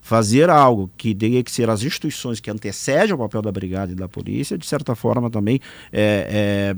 fazer 0.00 0.50
algo 0.50 0.90
que 0.96 1.14
tenha 1.14 1.42
que 1.44 1.50
ser 1.50 1.70
as 1.70 1.84
instituições 1.84 2.40
que 2.40 2.50
antecedem 2.50 3.14
o 3.14 3.18
papel 3.18 3.40
da 3.40 3.52
Brigada 3.52 3.92
e 3.92 3.94
da 3.94 4.08
Polícia, 4.08 4.58
de 4.58 4.66
certa 4.66 4.96
forma 4.96 5.30
também 5.30 5.60
é, 5.92 6.74
é 6.74 6.76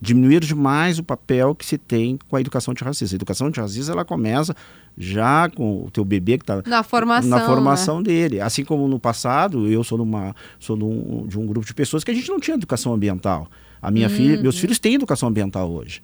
diminuir 0.00 0.40
demais 0.40 0.98
o 0.98 1.04
papel 1.04 1.54
que 1.54 1.64
se 1.64 1.76
tem 1.76 2.18
com 2.28 2.36
a 2.36 2.40
educação 2.40 2.72
antirracista. 2.72 3.14
A 3.14 3.18
educação 3.18 3.46
antirracista 3.46 3.92
ela 3.92 4.04
começa 4.04 4.54
já 4.96 5.48
com 5.48 5.84
o 5.84 5.90
teu 5.90 6.04
bebê 6.04 6.38
que 6.38 6.44
está 6.44 6.62
na 6.66 6.82
formação, 6.82 7.30
na 7.30 7.46
formação 7.46 7.96
né? 7.98 8.04
dele. 8.04 8.40
Assim 8.40 8.64
como 8.64 8.88
no 8.88 8.98
passado, 8.98 9.66
eu 9.68 9.84
sou, 9.84 9.98
numa, 9.98 10.34
sou 10.58 10.76
num, 10.76 11.26
de 11.26 11.38
um 11.38 11.46
grupo 11.46 11.66
de 11.66 11.74
pessoas 11.74 12.02
que 12.02 12.10
a 12.10 12.14
gente 12.14 12.28
não 12.28 12.40
tinha 12.40 12.54
educação 12.56 12.92
ambiental. 12.94 13.48
A 13.80 13.90
minha 13.90 14.08
hum. 14.08 14.10
filha, 14.10 14.40
meus 14.40 14.58
filhos 14.58 14.78
têm 14.78 14.94
educação 14.94 15.28
ambiental 15.28 15.70
hoje. 15.70 16.02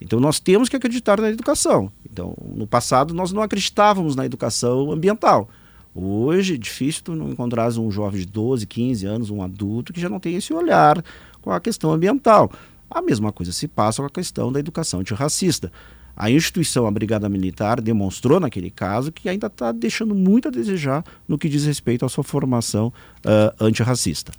Então 0.00 0.20
nós 0.20 0.38
temos 0.38 0.68
que 0.68 0.76
acreditar 0.76 1.20
na 1.20 1.30
educação. 1.30 1.90
Então, 2.10 2.34
no 2.54 2.66
passado 2.66 3.12
nós 3.14 3.32
não 3.32 3.42
acreditávamos 3.42 4.14
na 4.14 4.24
educação 4.24 4.92
ambiental. 4.92 5.48
Hoje 5.94 6.54
é 6.54 6.58
difícil 6.58 7.02
tu 7.02 7.14
não 7.14 7.30
encontrar 7.30 7.72
um 7.72 7.90
jovem 7.90 8.20
de 8.20 8.26
12, 8.26 8.66
15 8.66 9.06
anos, 9.06 9.30
um 9.30 9.42
adulto 9.42 9.92
que 9.92 10.00
já 10.00 10.08
não 10.08 10.20
tem 10.20 10.36
esse 10.36 10.52
olhar 10.52 11.02
com 11.42 11.50
a 11.50 11.58
questão 11.58 11.90
ambiental. 11.90 12.52
A 12.90 13.02
mesma 13.02 13.32
coisa 13.32 13.52
se 13.52 13.68
passa 13.68 14.02
com 14.02 14.06
a 14.06 14.10
questão 14.10 14.50
da 14.50 14.60
educação 14.60 15.00
antirracista. 15.00 15.70
A 16.16 16.30
instituição, 16.30 16.86
a 16.86 16.90
Brigada 16.90 17.28
Militar, 17.28 17.80
demonstrou 17.80 18.40
naquele 18.40 18.70
caso 18.70 19.12
que 19.12 19.28
ainda 19.28 19.46
está 19.46 19.70
deixando 19.70 20.14
muito 20.14 20.48
a 20.48 20.50
desejar 20.50 21.04
no 21.28 21.38
que 21.38 21.48
diz 21.48 21.64
respeito 21.64 22.04
à 22.04 22.08
sua 22.08 22.24
formação 22.24 22.92
uh, 23.24 23.64
antirracista 23.64 24.32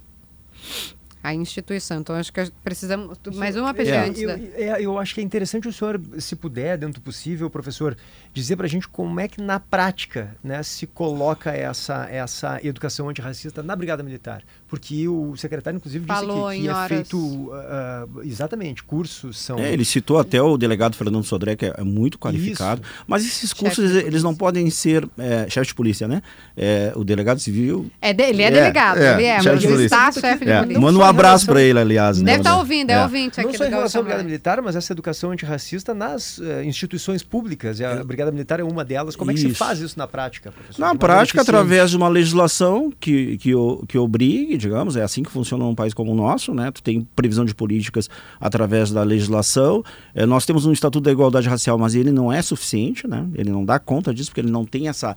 a 1.21 1.33
instituição. 1.33 1.99
Então, 1.99 2.15
acho 2.15 2.31
que 2.31 2.51
precisamos 2.63 3.17
mais 3.35 3.55
uma 3.55 3.73
PG 3.73 3.91
é. 3.91 4.07
antes. 4.07 4.21
Eu, 4.21 4.29
é, 4.29 4.81
eu 4.81 4.97
acho 4.97 5.13
que 5.13 5.21
é 5.21 5.23
interessante 5.23 5.67
o 5.67 5.73
senhor, 5.73 5.99
se 6.17 6.35
puder, 6.35 6.77
dentro 6.77 7.01
do 7.01 7.03
possível, 7.03 7.49
professor, 7.49 7.97
dizer 8.33 8.55
para 8.55 8.65
a 8.65 8.69
gente 8.69 8.87
como 8.87 9.19
é 9.19 9.27
que 9.27 9.41
na 9.41 9.59
prática 9.59 10.35
né, 10.43 10.63
se 10.63 10.87
coloca 10.87 11.51
essa, 11.51 12.07
essa 12.09 12.59
educação 12.63 13.09
antirracista 13.09 13.61
na 13.61 13.75
Brigada 13.75 14.01
Militar. 14.01 14.43
Porque 14.69 15.07
o 15.07 15.35
secretário, 15.35 15.77
inclusive, 15.77 16.05
disse 16.05 16.19
Falou 16.19 16.51
que, 16.51 16.59
que 16.61 16.67
é 16.67 16.73
horas... 16.73 16.87
feito 16.87 17.17
uh, 17.17 18.21
exatamente, 18.23 18.83
cursos 18.83 19.39
são. 19.39 19.57
É, 19.57 19.73
ele 19.73 19.83
citou 19.83 20.19
até 20.19 20.39
o 20.39 20.57
delegado 20.57 20.95
Fernando 20.95 21.23
Sodré, 21.23 21.55
que 21.55 21.65
é 21.65 21.83
muito 21.83 22.19
qualificado. 22.19 22.81
Isso. 22.83 23.03
Mas 23.07 23.25
esses 23.25 23.51
cursos, 23.51 23.79
eles, 23.79 24.05
eles, 24.05 24.23
não 24.23 24.35
podem 24.35 24.69
ser 24.69 25.09
é, 25.17 25.49
chefe 25.49 25.69
de 25.69 25.73
polícia, 25.73 26.07
né? 26.07 26.21
É, 26.55 26.93
o 26.95 27.03
delegado 27.03 27.39
civil. 27.39 27.89
É, 27.99 28.13
de, 28.13 28.23
ele 28.23 28.43
é, 28.43 28.51
delegado, 28.51 28.97
ele 28.97 29.25
é, 29.25 29.41
mas 29.41 29.63
ele 29.63 29.85
está 29.85 30.11
chefe 30.11 30.45
de 30.45 30.53
polícia. 30.53 30.79
Manda 30.79 30.99
um 30.99 31.03
abraço 31.03 31.47
para 31.47 31.63
ele, 31.63 31.79
aliás. 31.79 32.21
Deve 32.21 32.37
estar 32.37 32.49
né? 32.51 32.55
tá 32.55 32.59
ouvindo, 32.59 32.91
é, 32.91 32.93
é 32.93 33.01
ouvinte 33.01 33.41
aqui. 33.41 33.49
Não 33.49 33.57
só 33.57 33.65
em 33.65 33.69
relação 33.69 34.01
à 34.01 34.03
Brigada 34.03 34.23
Militar, 34.23 34.61
mas 34.61 34.75
essa 34.75 34.93
educação 34.93 35.31
antirracista 35.31 35.95
nas 35.95 36.37
uh, 36.37 36.61
instituições 36.63 37.23
públicas. 37.23 37.79
E 37.79 37.85
a 37.85 38.03
Brigada 38.03 38.31
Militar 38.31 38.59
é 38.59 38.63
uma 38.63 38.85
delas. 38.85 39.15
Como 39.15 39.31
isso. 39.31 39.45
é 39.45 39.49
que 39.49 39.53
se 39.53 39.57
faz 39.57 39.79
isso 39.79 39.97
na 39.97 40.05
prática, 40.05 40.51
professor? 40.51 40.79
Na 40.79 40.93
prática, 40.93 41.41
através 41.41 41.89
de 41.89 41.97
uma 41.97 42.07
legislação 42.07 42.93
que, 42.99 43.37
que, 43.39 43.51
que 43.87 43.97
obrigue, 43.97 44.58
digamos, 44.59 44.95
é 44.95 45.01
assim 45.01 45.23
que 45.23 45.31
funciona 45.31 45.63
num 45.63 45.73
país 45.73 45.93
como 45.93 46.11
o 46.11 46.15
nosso, 46.15 46.53
né? 46.53 46.69
Tu 46.71 46.83
tem 46.83 47.07
previsão 47.15 47.45
de 47.45 47.55
políticas 47.55 48.09
através 48.39 48.91
da 48.91 49.01
legislação. 49.03 49.83
É, 50.13 50.25
nós 50.25 50.45
temos 50.45 50.65
um 50.65 50.71
Estatuto 50.71 51.05
da 51.05 51.11
Igualdade 51.11 51.49
Racial, 51.49 51.77
mas 51.77 51.95
ele 51.95 52.11
não 52.11 52.31
é 52.31 52.41
suficiente, 52.41 53.07
né? 53.07 53.25
Ele 53.33 53.49
não 53.49 53.65
dá 53.65 53.79
conta 53.79 54.13
disso, 54.13 54.29
porque 54.29 54.41
ele 54.41 54.51
não 54.51 54.65
tem 54.65 54.87
essa 54.87 55.15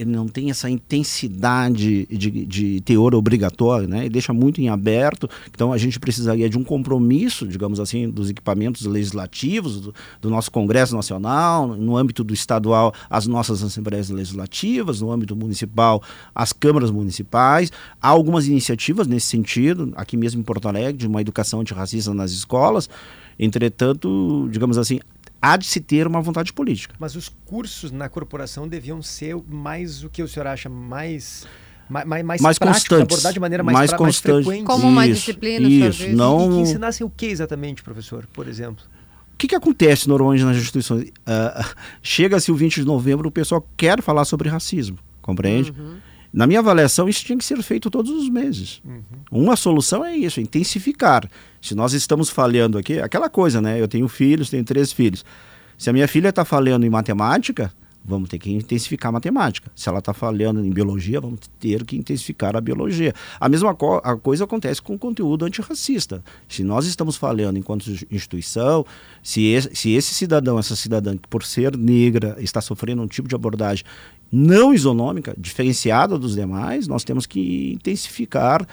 ele 0.00 0.10
não 0.10 0.26
tem 0.26 0.50
essa 0.50 0.68
intensidade 0.70 2.06
de, 2.06 2.30
de 2.46 2.80
teor 2.80 3.14
obrigatório, 3.14 3.86
né? 3.86 4.08
Deixa 4.08 4.32
muito 4.32 4.60
em 4.60 4.68
aberto. 4.68 5.28
Então 5.50 5.72
a 5.72 5.78
gente 5.78 6.00
precisaria 6.00 6.48
de 6.48 6.56
um 6.56 6.64
compromisso, 6.64 7.46
digamos 7.46 7.78
assim, 7.78 8.08
dos 8.08 8.30
equipamentos 8.30 8.86
legislativos 8.86 9.80
do, 9.80 9.94
do 10.22 10.30
nosso 10.30 10.50
Congresso 10.50 10.96
Nacional, 10.96 11.68
no 11.68 11.96
âmbito 11.96 12.24
do 12.24 12.32
estadual, 12.32 12.94
as 13.10 13.26
nossas 13.26 13.62
assembleias 13.62 14.08
legislativas, 14.08 15.00
no 15.02 15.12
âmbito 15.12 15.36
municipal, 15.36 16.02
as 16.34 16.52
câmaras 16.52 16.90
municipais. 16.90 17.70
Há 18.00 18.08
algumas 18.08 18.46
iniciativas 18.46 19.06
nesse 19.06 19.26
sentido, 19.26 19.92
aqui 19.96 20.16
mesmo 20.16 20.40
em 20.40 20.44
Porto 20.44 20.66
Alegre, 20.66 20.94
de 20.94 21.06
uma 21.06 21.20
educação 21.20 21.60
antirracista 21.60 22.14
nas 22.14 22.30
escolas. 22.30 22.88
Entretanto, 23.38 24.48
digamos 24.50 24.76
assim, 24.78 25.00
há 25.40 25.56
de 25.56 25.66
se 25.66 25.80
ter 25.80 26.06
uma 26.06 26.20
vontade 26.20 26.52
política. 26.52 26.94
Mas 26.98 27.16
os 27.16 27.28
cursos 27.28 27.90
na 27.90 28.08
corporação 28.08 28.68
deviam 28.68 29.02
ser 29.02 29.36
mais 29.48 30.04
o 30.04 30.10
que 30.10 30.22
o 30.22 30.28
senhor 30.28 30.46
acha 30.46 30.68
mais 30.68 31.46
mais, 31.88 32.24
mais, 32.24 32.40
mais 32.40 32.58
constantes, 32.58 33.02
abordar 33.02 33.32
de 33.32 33.40
maneira 33.40 33.64
mais, 33.64 33.76
mais, 33.76 33.90
pra, 33.90 34.00
mais 34.00 34.18
frequente. 34.18 34.64
Como 34.64 34.86
uma 34.86 35.06
isso, 35.08 35.16
disciplina, 35.16 35.68
isso, 35.68 36.08
não... 36.10 36.52
E 36.52 36.54
que 36.54 36.60
ensinassem 36.60 37.04
o 37.04 37.10
que 37.10 37.26
exatamente, 37.26 37.82
professor, 37.82 38.28
por 38.32 38.46
exemplo? 38.46 38.84
O 39.34 39.36
que, 39.36 39.48
que 39.48 39.56
acontece 39.56 40.08
normalmente 40.08 40.44
nas 40.44 40.56
instituições? 40.56 41.08
Uh, 41.08 41.74
Chega-se 42.00 42.52
o 42.52 42.54
20 42.54 42.76
de 42.76 42.86
novembro, 42.86 43.28
o 43.28 43.32
pessoal 43.32 43.66
quer 43.76 44.00
falar 44.02 44.24
sobre 44.24 44.48
racismo, 44.48 44.98
compreende? 45.20 45.72
Uhum. 45.72 45.96
Na 46.32 46.46
minha 46.46 46.60
avaliação, 46.60 47.08
isso 47.08 47.24
tinha 47.24 47.36
que 47.36 47.44
ser 47.44 47.60
feito 47.62 47.90
todos 47.90 48.10
os 48.10 48.28
meses. 48.28 48.80
Uhum. 48.84 49.02
Uma 49.42 49.56
solução 49.56 50.04
é 50.04 50.16
isso, 50.16 50.40
intensificar. 50.40 51.28
Se 51.60 51.74
nós 51.74 51.92
estamos 51.92 52.30
falhando 52.30 52.78
aqui, 52.78 53.00
aquela 53.00 53.28
coisa, 53.28 53.60
né? 53.60 53.80
Eu 53.80 53.88
tenho 53.88 54.06
filhos, 54.08 54.48
tenho 54.48 54.64
três 54.64 54.92
filhos. 54.92 55.24
Se 55.76 55.90
a 55.90 55.92
minha 55.92 56.06
filha 56.06 56.28
está 56.28 56.44
falhando 56.44 56.86
em 56.86 56.90
matemática, 56.90 57.72
vamos 58.04 58.28
ter 58.28 58.38
que 58.38 58.50
intensificar 58.50 59.10
a 59.10 59.12
matemática. 59.12 59.70
Se 59.74 59.88
ela 59.88 59.98
está 59.98 60.12
falhando 60.12 60.64
em 60.64 60.70
biologia, 60.70 61.20
vamos 61.20 61.40
ter 61.58 61.84
que 61.84 61.96
intensificar 61.96 62.56
a 62.56 62.60
biologia. 62.60 63.12
A 63.38 63.48
mesma 63.48 63.74
co 63.74 64.00
a 64.04 64.16
coisa 64.16 64.44
acontece 64.44 64.80
com 64.80 64.94
o 64.94 64.98
conteúdo 64.98 65.44
antirracista. 65.44 66.22
Se 66.48 66.62
nós 66.62 66.86
estamos 66.86 67.16
falhando 67.16 67.58
enquanto 67.58 67.90
instituição, 68.10 68.84
se 69.22 69.46
esse, 69.46 69.74
se 69.74 69.92
esse 69.92 70.14
cidadão, 70.14 70.58
essa 70.58 70.76
cidadã, 70.76 71.16
que 71.16 71.28
por 71.28 71.44
ser 71.44 71.76
negra, 71.76 72.36
está 72.38 72.60
sofrendo 72.60 73.02
um 73.02 73.06
tipo 73.06 73.28
de 73.28 73.34
abordagem 73.34 73.84
não 74.30 74.72
isonômica, 74.72 75.34
diferenciada 75.36 76.18
dos 76.18 76.34
demais, 76.34 76.86
nós 76.86 77.04
temos 77.04 77.26
que 77.26 77.72
intensificar 77.72 78.66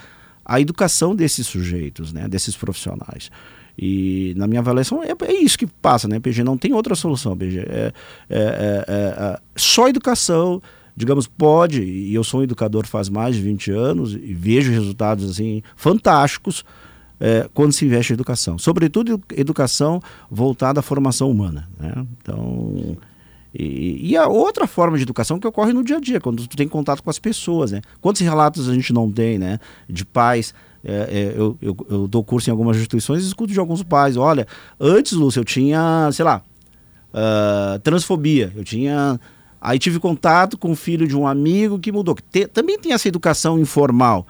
a 0.45 0.61
educação 0.61 1.15
desses 1.15 1.47
sujeitos, 1.47 2.13
né, 2.13 2.27
desses 2.27 2.55
profissionais. 2.55 3.29
E 3.77 4.33
na 4.37 4.47
minha 4.47 4.59
avaliação 4.59 5.03
é, 5.03 5.13
é 5.25 5.33
isso 5.33 5.57
que 5.57 5.67
passa, 5.67 6.07
né, 6.07 6.19
PG? 6.19 6.43
Não 6.43 6.57
tem 6.57 6.73
outra 6.73 6.95
solução, 6.95 7.37
PG. 7.37 7.59
É, 7.59 7.63
é, 7.63 7.93
é, 8.29 8.85
é, 8.87 9.39
só 9.55 9.87
educação, 9.87 10.61
digamos, 10.95 11.27
pode, 11.27 11.83
e 11.83 12.13
eu 12.15 12.23
sou 12.23 12.39
um 12.39 12.43
educador 12.43 12.87
faz 12.87 13.09
mais 13.09 13.35
de 13.35 13.41
20 13.41 13.71
anos 13.71 14.13
e 14.13 14.33
vejo 14.33 14.71
resultados 14.71 15.29
assim 15.29 15.61
fantásticos 15.75 16.65
é, 17.19 17.47
quando 17.53 17.71
se 17.71 17.85
investe 17.85 18.13
em 18.13 18.15
educação. 18.15 18.57
Sobretudo 18.57 19.21
educação 19.35 20.01
voltada 20.29 20.79
à 20.79 20.83
formação 20.83 21.29
humana. 21.29 21.69
Né? 21.79 21.93
Então, 22.21 22.97
e, 23.53 24.11
e, 24.11 24.17
a 24.17 24.27
outra 24.27 24.67
forma 24.67 24.97
de 24.97 25.03
educação 25.03 25.39
que 25.39 25.47
ocorre 25.47 25.73
no 25.73 25.83
dia 25.83 25.97
a 25.97 25.99
dia, 25.99 26.19
quando 26.19 26.45
tu 26.45 26.55
tem 26.55 26.67
contato 26.67 27.01
com 27.01 27.09
as 27.09 27.17
pessoas, 27.17 27.71
né? 27.71 27.81
Quantos 28.01 28.21
relatos 28.21 28.69
a 28.69 28.73
gente 28.73 28.93
não 28.93 29.11
tem, 29.11 29.37
né? 29.37 29.59
De 29.89 30.05
pais. 30.05 30.53
É, 30.83 30.93
é, 30.93 31.33
eu, 31.35 31.57
eu, 31.61 31.75
eu, 31.89 32.07
dou 32.07 32.23
curso 32.23 32.49
em 32.49 32.51
algumas 32.51 32.77
instituições 32.77 33.23
e 33.23 33.27
escuto 33.27 33.51
de 33.51 33.59
alguns 33.59 33.83
pais. 33.83 34.15
Olha, 34.15 34.45
antes, 34.79 35.13
Lúcio, 35.13 35.39
eu 35.39 35.45
tinha, 35.45 36.09
sei 36.11 36.23
lá, 36.23 36.41
uh, 37.13 37.79
transfobia. 37.79 38.51
Eu 38.55 38.63
tinha. 38.63 39.19
Aí 39.59 39.79
tive 39.79 39.99
contato 39.99 40.57
com 40.57 40.71
o 40.71 40.75
filho 40.75 41.07
de 41.07 41.15
um 41.15 41.25
amigo 41.25 41.79
que 41.79 41.91
mudou. 41.91 42.15
Que 42.15 42.21
te, 42.21 42.47
também 42.47 42.77
tem 42.77 42.93
essa 42.93 43.07
educação 43.07 43.59
informal. 43.59 44.27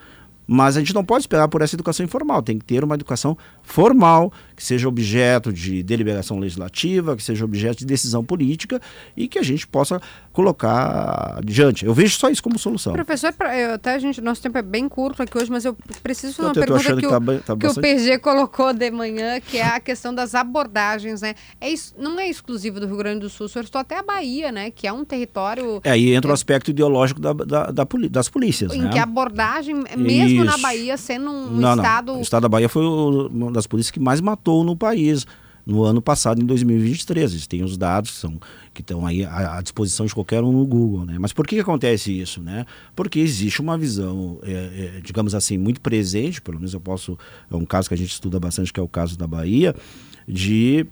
Mas 0.47 0.77
a 0.77 0.79
gente 0.79 0.93
não 0.93 1.03
pode 1.03 1.23
esperar 1.23 1.49
por 1.49 1.61
essa 1.61 1.75
educação 1.75 2.05
informal, 2.05 2.41
tem 2.41 2.57
que 2.57 2.63
ter 2.63 2.81
uma 2.81 2.95
educação 2.95 3.37
formal, 3.67 4.31
que 4.55 4.63
seja 4.63 4.87
objeto 4.87 5.53
de 5.53 5.83
deliberação 5.83 6.39
legislativa, 6.39 7.15
que 7.15 7.21
seja 7.21 7.45
objeto 7.45 7.79
de 7.79 7.85
decisão 7.85 8.23
política 8.23 8.81
e 9.15 9.27
que 9.27 9.37
a 9.37 9.43
gente 9.43 9.67
possa 9.67 10.01
colocar 10.33 11.35
adiante. 11.37 11.85
Eu 11.85 11.93
vejo 11.93 12.17
só 12.17 12.29
isso 12.29 12.41
como 12.41 12.57
solução. 12.57 12.93
Professor, 12.93 13.33
eu, 13.55 13.73
até 13.73 13.95
a 13.95 13.99
gente, 13.99 14.21
nosso 14.21 14.41
tempo 14.41 14.57
é 14.57 14.61
bem 14.61 14.87
curto 14.87 15.21
aqui 15.21 15.37
hoje, 15.37 15.51
mas 15.51 15.65
eu 15.65 15.75
preciso 16.01 16.35
fazer 16.35 16.47
uma 16.47 16.53
pergunta 16.53 16.95
que, 16.95 17.01
que, 17.01 17.07
o, 17.07 17.09
tá, 17.09 17.19
tá 17.19 17.55
que 17.55 17.67
bastante... 17.67 17.77
o 17.77 17.81
PG 17.81 18.19
colocou 18.19 18.73
de 18.73 18.89
manhã, 18.89 19.39
que 19.39 19.57
é 19.57 19.65
a 19.65 19.79
questão 19.79 20.13
das 20.13 20.33
abordagens, 20.33 21.21
né? 21.21 21.35
É, 21.59 21.67
não 21.97 22.19
é 22.19 22.29
exclusivo 22.29 22.79
do 22.79 22.87
Rio 22.87 22.97
Grande 22.97 23.19
do 23.21 23.29
Sul, 23.29 23.47
o 23.47 23.49
senhor 23.49 23.63
estou 23.63 23.81
até 23.81 23.99
a 23.99 24.03
Bahia, 24.03 24.51
né? 24.51 24.71
Que 24.71 24.87
é 24.87 24.93
um 24.93 25.03
território... 25.03 25.81
É, 25.83 25.91
aí 25.91 26.13
entra 26.13 26.31
o 26.31 26.33
aspecto 26.33 26.71
ideológico 26.71 27.19
da, 27.19 27.33
da, 27.33 27.71
da 27.71 27.87
das 28.09 28.29
polícias, 28.29 28.73
Em 28.73 28.81
né? 28.81 28.89
que 28.89 28.99
a 28.99 29.03
abordagem, 29.03 29.75
mesmo 29.97 30.37
mesmo 30.37 30.45
na 30.45 30.57
Bahia 30.57 30.97
sendo 30.97 31.29
um 31.29 31.51
não, 31.51 31.75
estado. 31.75 32.11
Não. 32.13 32.19
O 32.19 32.21
estado 32.21 32.43
da 32.43 32.49
Bahia 32.49 32.69
foi 32.69 32.85
uma 32.85 33.51
das 33.57 33.67
polícias 33.67 33.91
que 33.91 33.99
mais 33.99 34.21
matou 34.21 34.63
no 34.63 34.75
país 34.75 35.25
no 35.67 35.83
ano 35.83 36.01
passado, 36.01 36.41
em 36.41 36.45
2023. 36.45 37.33
Eles 37.33 37.45
têm 37.45 37.61
os 37.61 37.77
dados 37.77 38.11
que, 38.11 38.17
são, 38.17 38.39
que 38.73 38.81
estão 38.81 39.05
aí 39.05 39.25
à, 39.25 39.57
à, 39.57 39.61
disposição 39.61 40.05
de 40.05 40.13
qualquer 40.13 40.41
um 40.41 40.53
no 40.53 40.65
Google. 40.65 41.05
Né? 41.05 41.17
Mas 41.19 41.33
por 41.33 41.45
que, 41.45 41.59
acontece 41.59 42.17
isso? 42.17 42.41
Né? 42.41 42.65
Porque 42.95 43.19
existe 43.19 43.59
uma 43.59 43.77
visão, 43.77 44.39
é, 44.43 44.51
é, 44.97 45.01
digamos 45.01 45.35
assim, 45.35 45.57
muito 45.57 45.81
presente, 45.81 46.41
pelo 46.41 46.57
menos 46.57 46.73
eu 46.73 46.79
posso. 46.79 47.19
É 47.51 47.55
um 47.55 47.65
caso 47.65 47.89
que 47.89 47.93
a 47.93 47.97
gente 47.97 48.11
estuda 48.11 48.39
bastante, 48.39 48.71
que 48.71 48.79
é 48.79 48.83
o 48.83 48.87
caso 48.87 49.17
da 49.17 49.27
Bahia, 49.27 49.75
de 50.25 50.85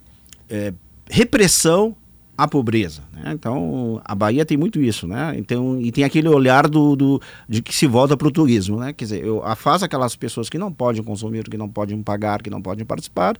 é, 0.50 0.74
repressão 1.08 1.96
a 2.36 2.46
pobreza. 2.46 3.02
Né? 3.12 3.32
Então, 3.32 4.00
a 4.04 4.14
Bahia 4.14 4.44
tem 4.44 4.56
muito 4.56 4.80
isso, 4.80 5.06
né? 5.06 5.34
Então, 5.36 5.80
e 5.80 5.90
tem 5.90 6.04
aquele 6.04 6.28
olhar 6.28 6.68
do, 6.68 6.94
do 6.94 7.20
de 7.48 7.62
que 7.62 7.74
se 7.74 7.86
volta 7.86 8.16
para 8.16 8.28
o 8.28 8.30
turismo, 8.30 8.78
né? 8.78 8.92
Quer 8.92 9.04
dizer, 9.04 9.24
eu 9.24 9.44
afasto 9.44 9.84
aquelas 9.84 10.14
pessoas 10.14 10.48
que 10.48 10.58
não 10.58 10.72
podem 10.72 11.02
consumir, 11.02 11.48
que 11.48 11.56
não 11.56 11.68
podem 11.68 12.02
pagar, 12.02 12.42
que 12.42 12.50
não 12.50 12.60
podem 12.60 12.84
participar 12.84 13.36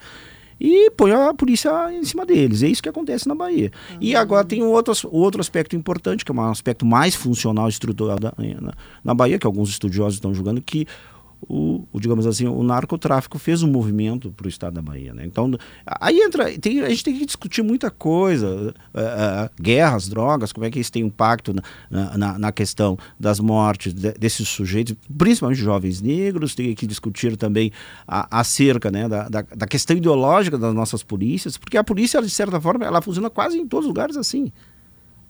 e 0.58 0.90
põe 0.92 1.12
a 1.12 1.34
polícia 1.34 1.92
em 1.92 2.02
cima 2.04 2.24
deles. 2.24 2.62
É 2.62 2.68
isso 2.68 2.82
que 2.82 2.88
acontece 2.88 3.28
na 3.28 3.34
Bahia. 3.34 3.70
Uhum. 3.90 3.98
E 4.00 4.16
agora 4.16 4.44
tem 4.44 4.62
um 4.62 4.68
outro, 4.68 4.94
outro 5.10 5.40
aspecto 5.40 5.76
importante, 5.76 6.24
que 6.24 6.32
é 6.32 6.34
um 6.34 6.40
aspecto 6.50 6.86
mais 6.86 7.14
funcional, 7.14 7.68
estrutural 7.68 8.18
da, 8.18 8.32
na, 8.60 8.72
na 9.04 9.14
Bahia, 9.14 9.38
que 9.38 9.46
alguns 9.46 9.68
estudiosos 9.68 10.14
estão 10.14 10.32
julgando 10.32 10.62
que 10.62 10.86
o, 11.48 11.84
o, 11.92 12.00
digamos 12.00 12.26
assim, 12.26 12.46
o 12.46 12.62
narcotráfico 12.62 13.38
fez 13.38 13.62
um 13.62 13.68
movimento 13.68 14.30
para 14.30 14.46
o 14.46 14.48
estado 14.48 14.74
da 14.74 14.82
Bahia. 14.82 15.14
Né? 15.14 15.24
Então, 15.24 15.50
aí 15.86 16.18
entra, 16.20 16.58
tem, 16.58 16.80
a 16.80 16.88
gente 16.88 17.04
tem 17.04 17.16
que 17.16 17.26
discutir 17.26 17.62
muita 17.62 17.90
coisa, 17.90 18.74
uh, 18.94 18.98
uh, 18.98 19.62
guerras, 19.62 20.08
drogas, 20.08 20.52
como 20.52 20.66
é 20.66 20.70
que 20.70 20.80
isso 20.80 20.90
tem 20.90 21.02
impacto 21.02 21.54
na, 21.90 22.18
na, 22.18 22.38
na 22.38 22.52
questão 22.52 22.98
das 23.18 23.38
mortes 23.38 23.94
de, 23.94 24.12
desses 24.12 24.48
sujeitos, 24.48 24.96
principalmente 25.16 25.60
jovens 25.60 26.00
negros, 26.00 26.54
tem 26.54 26.74
que 26.74 26.86
discutir 26.86 27.36
também 27.36 27.70
a, 28.06 28.40
acerca 28.40 28.90
né, 28.90 29.08
da, 29.08 29.28
da, 29.28 29.42
da 29.42 29.66
questão 29.66 29.96
ideológica 29.96 30.58
das 30.58 30.74
nossas 30.74 31.02
polícias, 31.02 31.56
porque 31.56 31.76
a 31.76 31.84
polícia, 31.84 32.20
de 32.20 32.30
certa 32.30 32.60
forma, 32.60 32.84
ela 32.84 33.00
funciona 33.00 33.30
quase 33.30 33.58
em 33.58 33.66
todos 33.66 33.86
os 33.86 33.88
lugares 33.88 34.16
assim. 34.16 34.52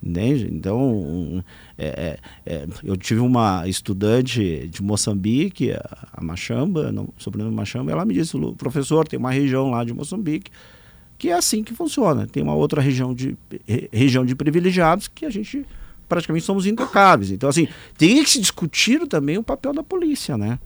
Entende? 0.02 0.48
Então, 0.52 1.42
é, 1.76 1.86
é, 1.86 2.54
é, 2.54 2.66
eu 2.84 2.96
tive 2.96 3.20
uma 3.20 3.66
estudante 3.66 4.68
de 4.68 4.82
Moçambique, 4.82 5.72
a 5.72 6.22
Machamba, 6.22 6.92
não, 6.92 7.08
sobrenome 7.18 7.54
Machamba, 7.54 7.90
ela 7.90 8.04
me 8.04 8.14
disse, 8.14 8.36
professor, 8.56 9.08
tem 9.08 9.18
uma 9.18 9.30
região 9.30 9.70
lá 9.70 9.82
de 9.84 9.92
Moçambique 9.92 10.50
que 11.18 11.30
é 11.30 11.32
assim 11.32 11.62
que 11.64 11.74
funciona. 11.74 12.26
Tem 12.26 12.42
uma 12.42 12.54
outra 12.54 12.80
região 12.80 13.14
de, 13.14 13.36
região 13.92 14.24
de 14.24 14.34
privilegiados 14.34 15.08
que 15.08 15.24
a 15.24 15.30
gente 15.30 15.64
praticamente 16.08 16.44
somos 16.44 16.66
intocáveis. 16.66 17.30
Então, 17.30 17.48
assim, 17.48 17.66
tem 17.96 18.22
que 18.22 18.30
se 18.30 18.40
discutir 18.40 19.06
também 19.08 19.38
o 19.38 19.42
papel 19.42 19.72
da 19.72 19.82
polícia, 19.82 20.36
né? 20.36 20.58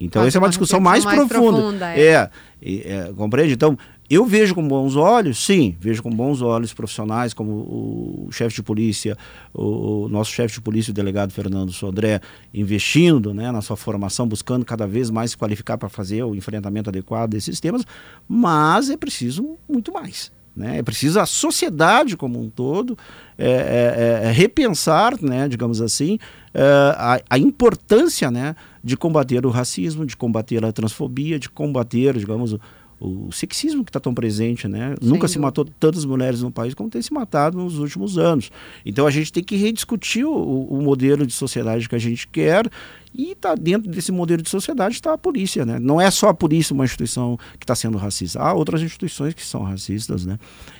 Então, 0.00 0.22
Pode 0.22 0.28
essa 0.28 0.38
é 0.38 0.40
uma 0.40 0.48
discussão 0.48 0.80
mais, 0.80 1.04
mais 1.04 1.16
profunda. 1.16 1.58
profunda 1.58 1.90
é. 1.90 2.12
É, 2.12 2.30
é, 2.62 3.12
compreende? 3.16 3.52
Então, 3.52 3.76
eu 4.10 4.24
vejo 4.24 4.54
com 4.54 4.66
bons 4.66 4.96
olhos, 4.96 5.44
sim, 5.44 5.76
vejo 5.78 6.02
com 6.02 6.08
bons 6.08 6.40
olhos 6.40 6.72
profissionais 6.72 7.34
como 7.34 7.52
o 7.52 8.28
chefe 8.32 8.56
de 8.56 8.62
polícia, 8.62 9.16
o, 9.52 10.08
nosso 10.08 10.32
chefe 10.32 10.54
de 10.54 10.60
polícia, 10.62 10.90
o 10.90 10.94
delegado 10.94 11.30
Fernando 11.30 11.72
Sodré, 11.72 12.20
investindo 12.54 13.34
né, 13.34 13.52
na 13.52 13.60
sua 13.60 13.76
formação, 13.76 14.26
buscando 14.26 14.64
cada 14.64 14.86
vez 14.86 15.10
mais 15.10 15.32
se 15.32 15.36
qualificar 15.36 15.76
para 15.76 15.90
fazer 15.90 16.22
o 16.22 16.34
enfrentamento 16.34 16.88
adequado 16.88 17.30
desses 17.30 17.60
temas, 17.60 17.84
mas 18.26 18.88
é 18.88 18.96
preciso 18.96 19.58
muito 19.68 19.92
mais. 19.92 20.32
Né? 20.58 20.78
É 20.78 20.82
preciso 20.82 21.20
a 21.20 21.26
sociedade 21.26 22.16
como 22.16 22.40
um 22.40 22.50
todo 22.50 22.98
é, 23.38 24.22
é, 24.24 24.26
é, 24.26 24.32
repensar, 24.32 25.14
né, 25.22 25.46
digamos 25.46 25.80
assim, 25.80 26.18
é, 26.52 26.62
a, 26.96 27.20
a, 27.30 27.38
importância 27.38 28.28
né, 28.28 28.56
de 28.82 28.96
combater 28.96 29.46
o 29.46 29.50
racismo, 29.50 30.04
de 30.04 30.16
combater 30.16 30.64
a 30.64 30.72
transfobia, 30.72 31.38
de 31.38 31.48
combater, 31.48 32.18
digamos, 32.18 32.56
o 33.00 33.30
sexismo 33.30 33.84
que 33.84 33.90
está 33.90 34.00
tão 34.00 34.12
presente, 34.12 34.66
né? 34.66 34.88
Sem 34.88 35.08
Nunca 35.08 35.20
dúvida. 35.20 35.28
se 35.28 35.38
matou 35.38 35.64
tantas 35.64 36.04
mulheres 36.04 36.42
no 36.42 36.50
país 36.50 36.74
como 36.74 36.90
tem 36.90 37.00
se 37.00 37.12
matado 37.12 37.56
nos 37.56 37.78
últimos 37.78 38.18
anos. 38.18 38.50
Então 38.84 39.06
a 39.06 39.10
gente 39.10 39.32
tem 39.32 39.42
que 39.42 39.56
rediscutir 39.56 40.26
o, 40.26 40.32
o 40.32 40.82
modelo 40.82 41.26
de 41.26 41.32
sociedade 41.32 41.88
que 41.88 41.94
a 41.94 41.98
gente 41.98 42.26
quer 42.26 42.68
e 43.14 43.34
tá 43.34 43.54
dentro 43.54 43.90
desse 43.90 44.10
modelo 44.10 44.42
de 44.42 44.50
sociedade 44.50 44.94
está 44.94 45.12
a 45.12 45.18
polícia, 45.18 45.64
né? 45.64 45.78
Não 45.78 46.00
é 46.00 46.10
só 46.10 46.28
a 46.28 46.34
polícia 46.34 46.74
uma 46.74 46.84
instituição 46.84 47.38
que 47.58 47.64
está 47.64 47.74
sendo 47.74 47.96
racista, 47.96 48.40
há 48.40 48.52
outras 48.52 48.82
instituições 48.82 49.32
que 49.32 49.44
são 49.44 49.62
racistas, 49.62 50.26
né? 50.26 50.38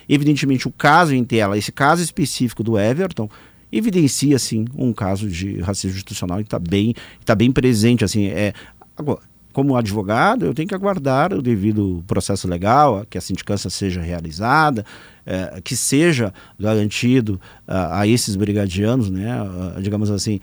Evidentemente 0.08 0.66
o 0.66 0.72
caso 0.72 1.14
em 1.14 1.24
tela, 1.24 1.56
esse 1.56 1.70
caso 1.70 2.02
específico 2.02 2.64
do 2.64 2.78
Everton 2.78 3.30
evidencia 3.70 4.38
sim 4.38 4.64
um 4.74 4.92
caso 4.92 5.28
de 5.28 5.60
racismo 5.60 5.96
institucional 5.96 6.40
e 6.40 6.42
está 6.42 6.58
bem, 6.58 6.94
tá 7.24 7.34
bem 7.34 7.52
presente 7.52 8.04
assim, 8.04 8.26
é 8.26 8.52
agora 8.96 9.20
como 9.58 9.76
advogado, 9.76 10.46
eu 10.46 10.54
tenho 10.54 10.68
que 10.68 10.74
aguardar 10.76 11.34
o 11.34 11.42
devido 11.42 12.04
processo 12.06 12.46
legal, 12.46 13.04
que 13.10 13.18
a 13.18 13.20
sindicância 13.20 13.68
seja 13.68 14.00
realizada, 14.00 14.86
é, 15.26 15.60
que 15.64 15.74
seja 15.74 16.32
garantido 16.56 17.40
uh, 17.66 17.90
a 17.90 18.06
esses 18.06 18.36
brigadianos, 18.36 19.10
né, 19.10 19.36
uh, 19.42 19.82
digamos 19.82 20.12
assim, 20.12 20.38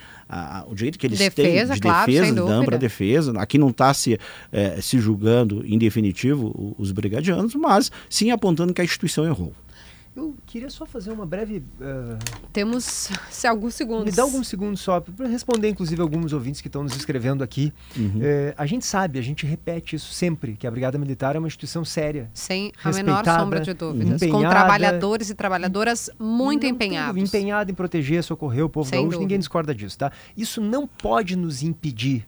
o 0.67 0.75
direito 0.75 0.99
que 0.99 1.07
eles 1.07 1.17
defesa, 1.17 1.67
têm 1.67 1.75
de 1.75 1.79
claro, 1.79 2.11
defesa, 2.11 2.35
dão 2.35 2.65
para 2.65 2.75
defesa. 2.75 3.31
Aqui 3.39 3.57
não 3.57 3.69
está 3.69 3.93
se, 3.93 4.19
eh, 4.51 4.79
se 4.81 4.99
julgando 4.99 5.63
em 5.65 5.77
definitivo 5.77 6.75
os 6.77 6.91
brigadianos, 6.91 7.55
mas 7.55 7.89
sim 8.09 8.31
apontando 8.31 8.73
que 8.73 8.81
a 8.81 8.83
instituição 8.83 9.23
errou. 9.23 9.53
Eu 10.15 10.33
queria 10.45 10.69
só 10.69 10.85
fazer 10.85 11.11
uma 11.11 11.25
breve. 11.25 11.57
Uh... 11.57 12.17
Temos 12.53 13.09
se 13.29 13.45
alguns 13.45 13.75
segundos. 13.75 14.05
Me 14.05 14.11
dá 14.11 14.23
alguns 14.23 14.47
segundos 14.47 14.79
só 14.79 15.01
para 15.01 15.27
responder, 15.27 15.67
inclusive, 15.67 16.01
alguns 16.01 16.31
ouvintes 16.31 16.61
que 16.61 16.69
estão 16.69 16.83
nos 16.83 16.95
escrevendo 16.95 17.43
aqui. 17.43 17.73
Uhum. 17.97 18.19
Uh, 18.19 18.53
a 18.57 18.65
gente 18.65 18.85
sabe, 18.85 19.19
a 19.19 19.21
gente 19.21 19.45
repete 19.45 19.97
isso 19.97 20.13
sempre, 20.13 20.55
que 20.55 20.65
a 20.65 20.71
Brigada 20.71 20.97
Militar 20.97 21.35
é 21.35 21.39
uma 21.39 21.47
instituição 21.47 21.83
séria. 21.83 22.29
Sem 22.33 22.71
a 22.81 22.91
menor 22.91 23.25
sombra 23.25 23.59
de 23.59 23.73
dúvidas. 23.73 24.21
Com 24.21 24.39
trabalhadores 24.39 25.29
e 25.29 25.35
trabalhadoras 25.35 26.09
muito 26.17 26.65
empenhados. 26.65 27.21
Empenhado 27.21 27.69
em 27.69 27.73
proteger, 27.73 28.23
socorrer 28.23 28.63
o 28.63 28.69
povo 28.69 28.89
Sem 28.89 29.01
gaúcho, 29.01 29.19
ninguém 29.19 29.37
discorda 29.37 29.75
disso, 29.75 29.97
tá? 29.97 30.11
Isso 30.37 30.61
não 30.61 30.87
pode 30.87 31.35
nos 31.35 31.61
impedir 31.61 32.25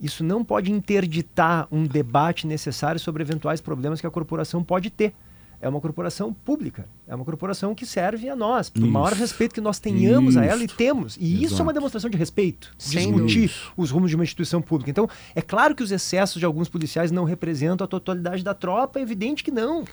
isso 0.00 0.22
não 0.22 0.44
pode 0.44 0.70
interditar 0.70 1.66
um 1.72 1.84
debate 1.84 2.46
necessário 2.46 3.00
sobre 3.00 3.20
eventuais 3.20 3.60
problemas 3.60 4.00
que 4.00 4.06
a 4.06 4.10
corporação 4.10 4.62
pode 4.62 4.90
ter 4.90 5.12
é 5.60 5.68
uma 5.68 5.80
corporação 5.80 6.32
pública, 6.32 6.88
é 7.06 7.14
uma 7.14 7.24
corporação 7.24 7.74
que 7.74 7.84
serve 7.84 8.28
a 8.28 8.36
nós, 8.36 8.70
por 8.70 8.82
maior 8.82 9.12
respeito 9.12 9.54
que 9.54 9.60
nós 9.60 9.78
tenhamos 9.78 10.34
isso. 10.34 10.40
a 10.40 10.44
ela 10.44 10.62
e 10.62 10.68
temos. 10.68 11.16
E 11.16 11.32
Exato. 11.32 11.44
isso 11.44 11.60
é 11.60 11.62
uma 11.62 11.72
demonstração 11.72 12.08
de 12.08 12.16
respeito, 12.16 12.72
Sem 12.78 13.12
discutir 13.12 13.52
os 13.76 13.90
rumos 13.90 14.10
de 14.10 14.16
uma 14.16 14.24
instituição 14.24 14.62
pública. 14.62 14.90
Então, 14.90 15.08
é 15.34 15.42
claro 15.42 15.74
que 15.74 15.82
os 15.82 15.90
excessos 15.90 16.38
de 16.38 16.46
alguns 16.46 16.68
policiais 16.68 17.10
não 17.10 17.24
representam 17.24 17.84
a 17.84 17.88
totalidade 17.88 18.44
da 18.44 18.54
tropa, 18.54 18.98
é 18.98 19.02
evidente 19.02 19.42
que 19.42 19.50
não. 19.50 19.84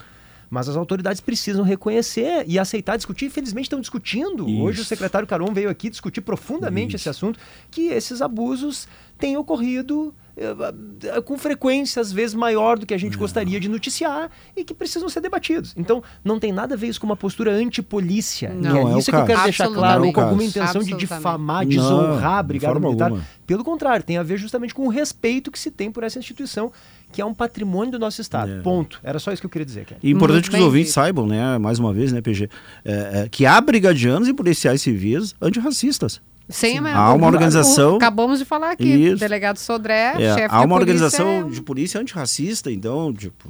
Mas 0.49 0.69
as 0.69 0.75
autoridades 0.75 1.21
precisam 1.21 1.63
reconhecer 1.63 2.45
e 2.47 2.59
aceitar 2.59 2.97
discutir. 2.97 3.25
Infelizmente 3.25 3.65
estão 3.65 3.79
discutindo. 3.79 4.47
Isso. 4.47 4.61
Hoje 4.61 4.81
o 4.81 4.85
secretário 4.85 5.27
Caron 5.27 5.53
veio 5.53 5.69
aqui 5.69 5.89
discutir 5.89 6.21
profundamente 6.21 6.95
Isso. 6.95 7.03
esse 7.03 7.09
assunto, 7.09 7.39
que 7.71 7.87
esses 7.87 8.21
abusos 8.21 8.87
têm 9.17 9.37
ocorrido 9.37 10.13
eh, 10.37 11.21
com 11.21 11.37
frequência, 11.37 12.01
às 12.01 12.11
vezes 12.11 12.35
maior 12.35 12.77
do 12.77 12.85
que 12.85 12.93
a 12.93 12.97
gente 12.97 13.17
gostaria 13.17 13.57
de 13.57 13.69
noticiar 13.69 14.29
e 14.55 14.65
que 14.65 14.73
precisam 14.73 15.07
ser 15.07 15.21
debatidos. 15.21 15.73
Então, 15.77 16.03
não 16.23 16.37
tem 16.37 16.51
nada 16.51 16.75
a 16.75 16.77
ver 16.77 16.87
isso 16.87 16.99
com 16.99 17.07
uma 17.07 17.15
postura 17.15 17.51
antipolícia. 17.51 18.53
Não, 18.53 18.95
é 18.95 18.99
isso 18.99 19.09
é 19.09 19.13
que 19.13 19.19
eu 19.19 19.25
quero 19.25 19.43
deixar 19.43 19.69
claro, 19.69 20.05
ou 20.05 20.11
com 20.11 20.19
alguma 20.19 20.43
intenção 20.43 20.83
de 20.83 20.93
difamar, 20.95 21.65
desonrar 21.65 22.39
a 22.39 22.43
Brigada 22.43 22.79
Militar. 22.79 23.11
Alguma. 23.11 23.25
Pelo 23.47 23.63
contrário, 23.63 24.03
tem 24.03 24.17
a 24.17 24.23
ver 24.23 24.37
justamente 24.37 24.73
com 24.73 24.85
o 24.85 24.89
respeito 24.89 25.49
que 25.49 25.59
se 25.59 25.71
tem 25.71 25.89
por 25.89 26.03
essa 26.03 26.19
instituição, 26.19 26.71
que 27.15 27.21
é 27.21 27.25
um 27.25 27.33
patrimônio 27.33 27.93
do 27.93 27.99
nosso 27.99 28.19
Estado. 28.19 28.51
É. 28.51 28.59
Ponto. 28.59 28.99
Era 29.01 29.19
só 29.19 29.31
isso 29.31 29.41
que 29.41 29.45
eu 29.45 29.49
queria 29.49 29.65
dizer. 29.65 29.87
E 30.03 30.11
importante 30.11 30.49
Muito 30.49 30.51
que 30.51 30.57
os 30.57 30.63
ouvintes 30.63 30.87
dito. 30.87 30.95
saibam, 30.95 31.25
né, 31.25 31.57
mais 31.57 31.79
uma 31.79 31.93
vez, 31.93 32.11
né, 32.11 32.19
PG, 32.19 32.49
é, 32.83 32.91
é, 32.93 33.29
que 33.29 33.45
há 33.45 33.61
brigadianos 33.61 34.27
e 34.27 34.33
policiais 34.33 34.81
civis 34.81 35.33
antirracistas. 35.41 36.19
Sem 36.49 36.77
a 36.77 36.93
Há 36.93 37.13
uma 37.13 37.27
organização. 37.27 37.95
acabamos 37.95 38.39
de 38.39 38.45
falar 38.45 38.71
aqui. 38.71 38.83
Isso. 38.83 39.15
Delegado 39.15 39.57
Sodré, 39.57 40.21
é, 40.21 40.35
chefe 40.35 40.53
Há 40.53 40.61
uma 40.61 40.75
organização 40.75 41.49
de 41.49 41.61
polícia 41.61 42.01
antirracista, 42.01 42.69
então, 42.69 43.13
tipo, 43.13 43.49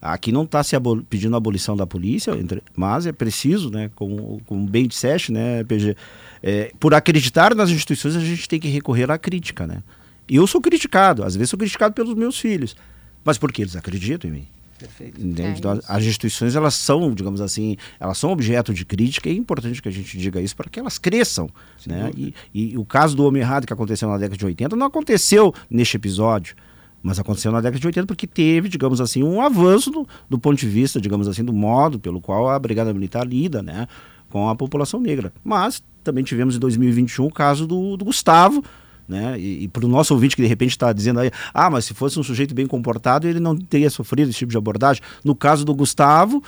aqui 0.00 0.30
não 0.30 0.44
está 0.44 0.62
se 0.62 0.76
abol 0.76 1.02
pedindo 1.02 1.34
a 1.34 1.38
abolição 1.38 1.76
da 1.76 1.86
polícia, 1.86 2.32
mas 2.76 3.04
é 3.04 3.12
preciso, 3.12 3.68
né, 3.68 3.90
como, 3.96 4.40
como 4.46 4.64
bem 4.64 4.86
disseste, 4.86 5.32
né, 5.32 5.64
PG, 5.64 5.96
é, 6.40 6.70
por 6.78 6.94
acreditar 6.94 7.52
nas 7.52 7.68
instituições, 7.68 8.14
a 8.14 8.20
gente 8.20 8.48
tem 8.48 8.60
que 8.60 8.68
recorrer 8.68 9.10
à 9.10 9.18
crítica, 9.18 9.66
né? 9.66 9.82
E 10.28 10.36
eu 10.36 10.46
sou 10.46 10.60
criticado, 10.60 11.24
às 11.24 11.34
vezes 11.34 11.50
sou 11.50 11.58
criticado 11.58 11.94
pelos 11.94 12.14
meus 12.14 12.38
filhos. 12.38 12.76
Mas 13.24 13.38
porque 13.38 13.62
eles 13.62 13.76
acreditam 13.76 14.30
em 14.30 14.32
mim. 14.32 14.48
Perfeito. 14.82 15.20
É 15.20 15.50
então, 15.50 15.80
as 15.86 16.04
instituições, 16.04 16.56
elas 16.56 16.74
são, 16.74 17.14
digamos 17.14 17.40
assim, 17.40 17.76
elas 18.00 18.18
são 18.18 18.30
objeto 18.30 18.74
de 18.74 18.84
crítica 18.84 19.28
e 19.28 19.32
é 19.32 19.36
importante 19.36 19.80
que 19.80 19.88
a 19.88 19.92
gente 19.92 20.18
diga 20.18 20.40
isso 20.40 20.56
para 20.56 20.68
que 20.68 20.80
elas 20.80 20.98
cresçam. 20.98 21.48
né? 21.86 22.10
E, 22.16 22.34
e, 22.52 22.76
o 22.76 22.84
caso 22.84 23.16
do 23.16 23.24
homem 23.24 23.40
errado 23.40 23.66
que 23.66 23.72
aconteceu 23.72 24.08
na 24.08 24.18
década 24.18 24.36
de 24.36 24.44
80 24.44 24.74
não 24.74 24.86
aconteceu 24.86 25.54
neste 25.70 25.96
episódio. 25.96 26.56
Mas 27.02 27.18
aconteceu 27.18 27.50
na 27.50 27.60
década 27.60 27.78
de 27.78 27.86
80 27.86 28.06
porque 28.06 28.26
teve, 28.26 28.68
digamos 28.68 29.00
assim, 29.00 29.22
um 29.22 29.40
avanço 29.40 29.90
do, 29.90 30.06
do 30.28 30.38
ponto 30.38 30.58
de 30.58 30.68
vista, 30.68 31.00
digamos 31.00 31.26
assim, 31.26 31.44
do 31.44 31.52
modo 31.52 31.98
pelo 31.98 32.20
qual 32.20 32.48
a 32.48 32.58
Brigada 32.58 32.92
Militar 32.92 33.26
lida 33.26 33.62
né, 33.62 33.88
com 34.30 34.48
a 34.48 34.54
população 34.54 35.00
negra. 35.00 35.32
Mas 35.44 35.82
também 36.04 36.22
tivemos 36.22 36.56
em 36.56 36.58
2021 36.58 37.26
o 37.26 37.32
caso 37.32 37.66
do, 37.66 37.96
do 37.96 38.04
Gustavo, 38.04 38.64
né? 39.12 39.38
E, 39.38 39.64
e 39.64 39.68
para 39.68 39.84
o 39.84 39.88
nosso 39.88 40.14
ouvinte 40.14 40.34
que 40.34 40.42
de 40.42 40.48
repente 40.48 40.70
está 40.70 40.92
dizendo 40.92 41.20
aí, 41.20 41.30
ah, 41.52 41.70
mas 41.70 41.84
se 41.84 41.94
fosse 41.94 42.18
um 42.18 42.22
sujeito 42.22 42.54
bem 42.54 42.66
comportado, 42.66 43.28
ele 43.28 43.38
não 43.38 43.56
teria 43.56 43.90
sofrido 43.90 44.30
esse 44.30 44.38
tipo 44.38 44.50
de 44.50 44.58
abordagem. 44.58 45.02
No 45.22 45.34
caso 45.34 45.64
do 45.64 45.74
Gustavo, 45.74 46.42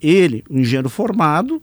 ele, 0.00 0.42
um 0.50 0.58
engenheiro 0.58 0.88
formado, 0.88 1.62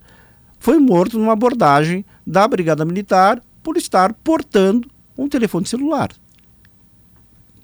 foi 0.60 0.78
morto 0.78 1.18
numa 1.18 1.34
abordagem 1.34 2.06
da 2.26 2.48
Brigada 2.48 2.86
Militar 2.86 3.42
por 3.62 3.76
estar 3.76 4.14
portando 4.14 4.90
um 5.18 5.28
telefone 5.28 5.66
celular. 5.66 6.10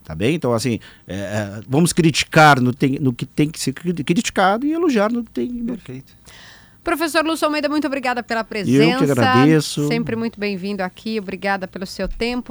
Tá 0.04 0.16
bem? 0.16 0.34
Então, 0.34 0.54
assim, 0.54 0.80
é, 1.08 1.16
é 1.16 1.62
vamos 1.68 1.94
criticar 1.94 2.60
no, 2.60 2.74
tem, 2.74 2.98
no, 3.00 3.14
que 3.14 3.26
tem 3.26 3.50
que 3.50 3.60
ser 3.60 3.74
criticado 3.74 4.66
e 4.66 4.74
elogiar 4.74 5.12
no 5.12 5.24
que 5.24 5.32
tem. 5.32 5.64
Perfeito. 5.64 6.14
Professor 6.84 7.24
Lúcio 7.26 7.46
Almeida, 7.46 7.68
muito 7.68 7.86
obrigada 7.86 8.24
pela 8.24 8.44
presença. 8.44 8.84
Eu 8.84 8.98
que 8.98 9.12
agradeço. 9.12 9.88
Sempre 9.88 10.16
muito 10.16 10.40
bem-vindo 10.40 10.82
aqui. 10.82 11.20
Obrigada 11.20 11.68
pelo 11.68 11.86
seu 11.86 12.08
tempo. 12.08 12.48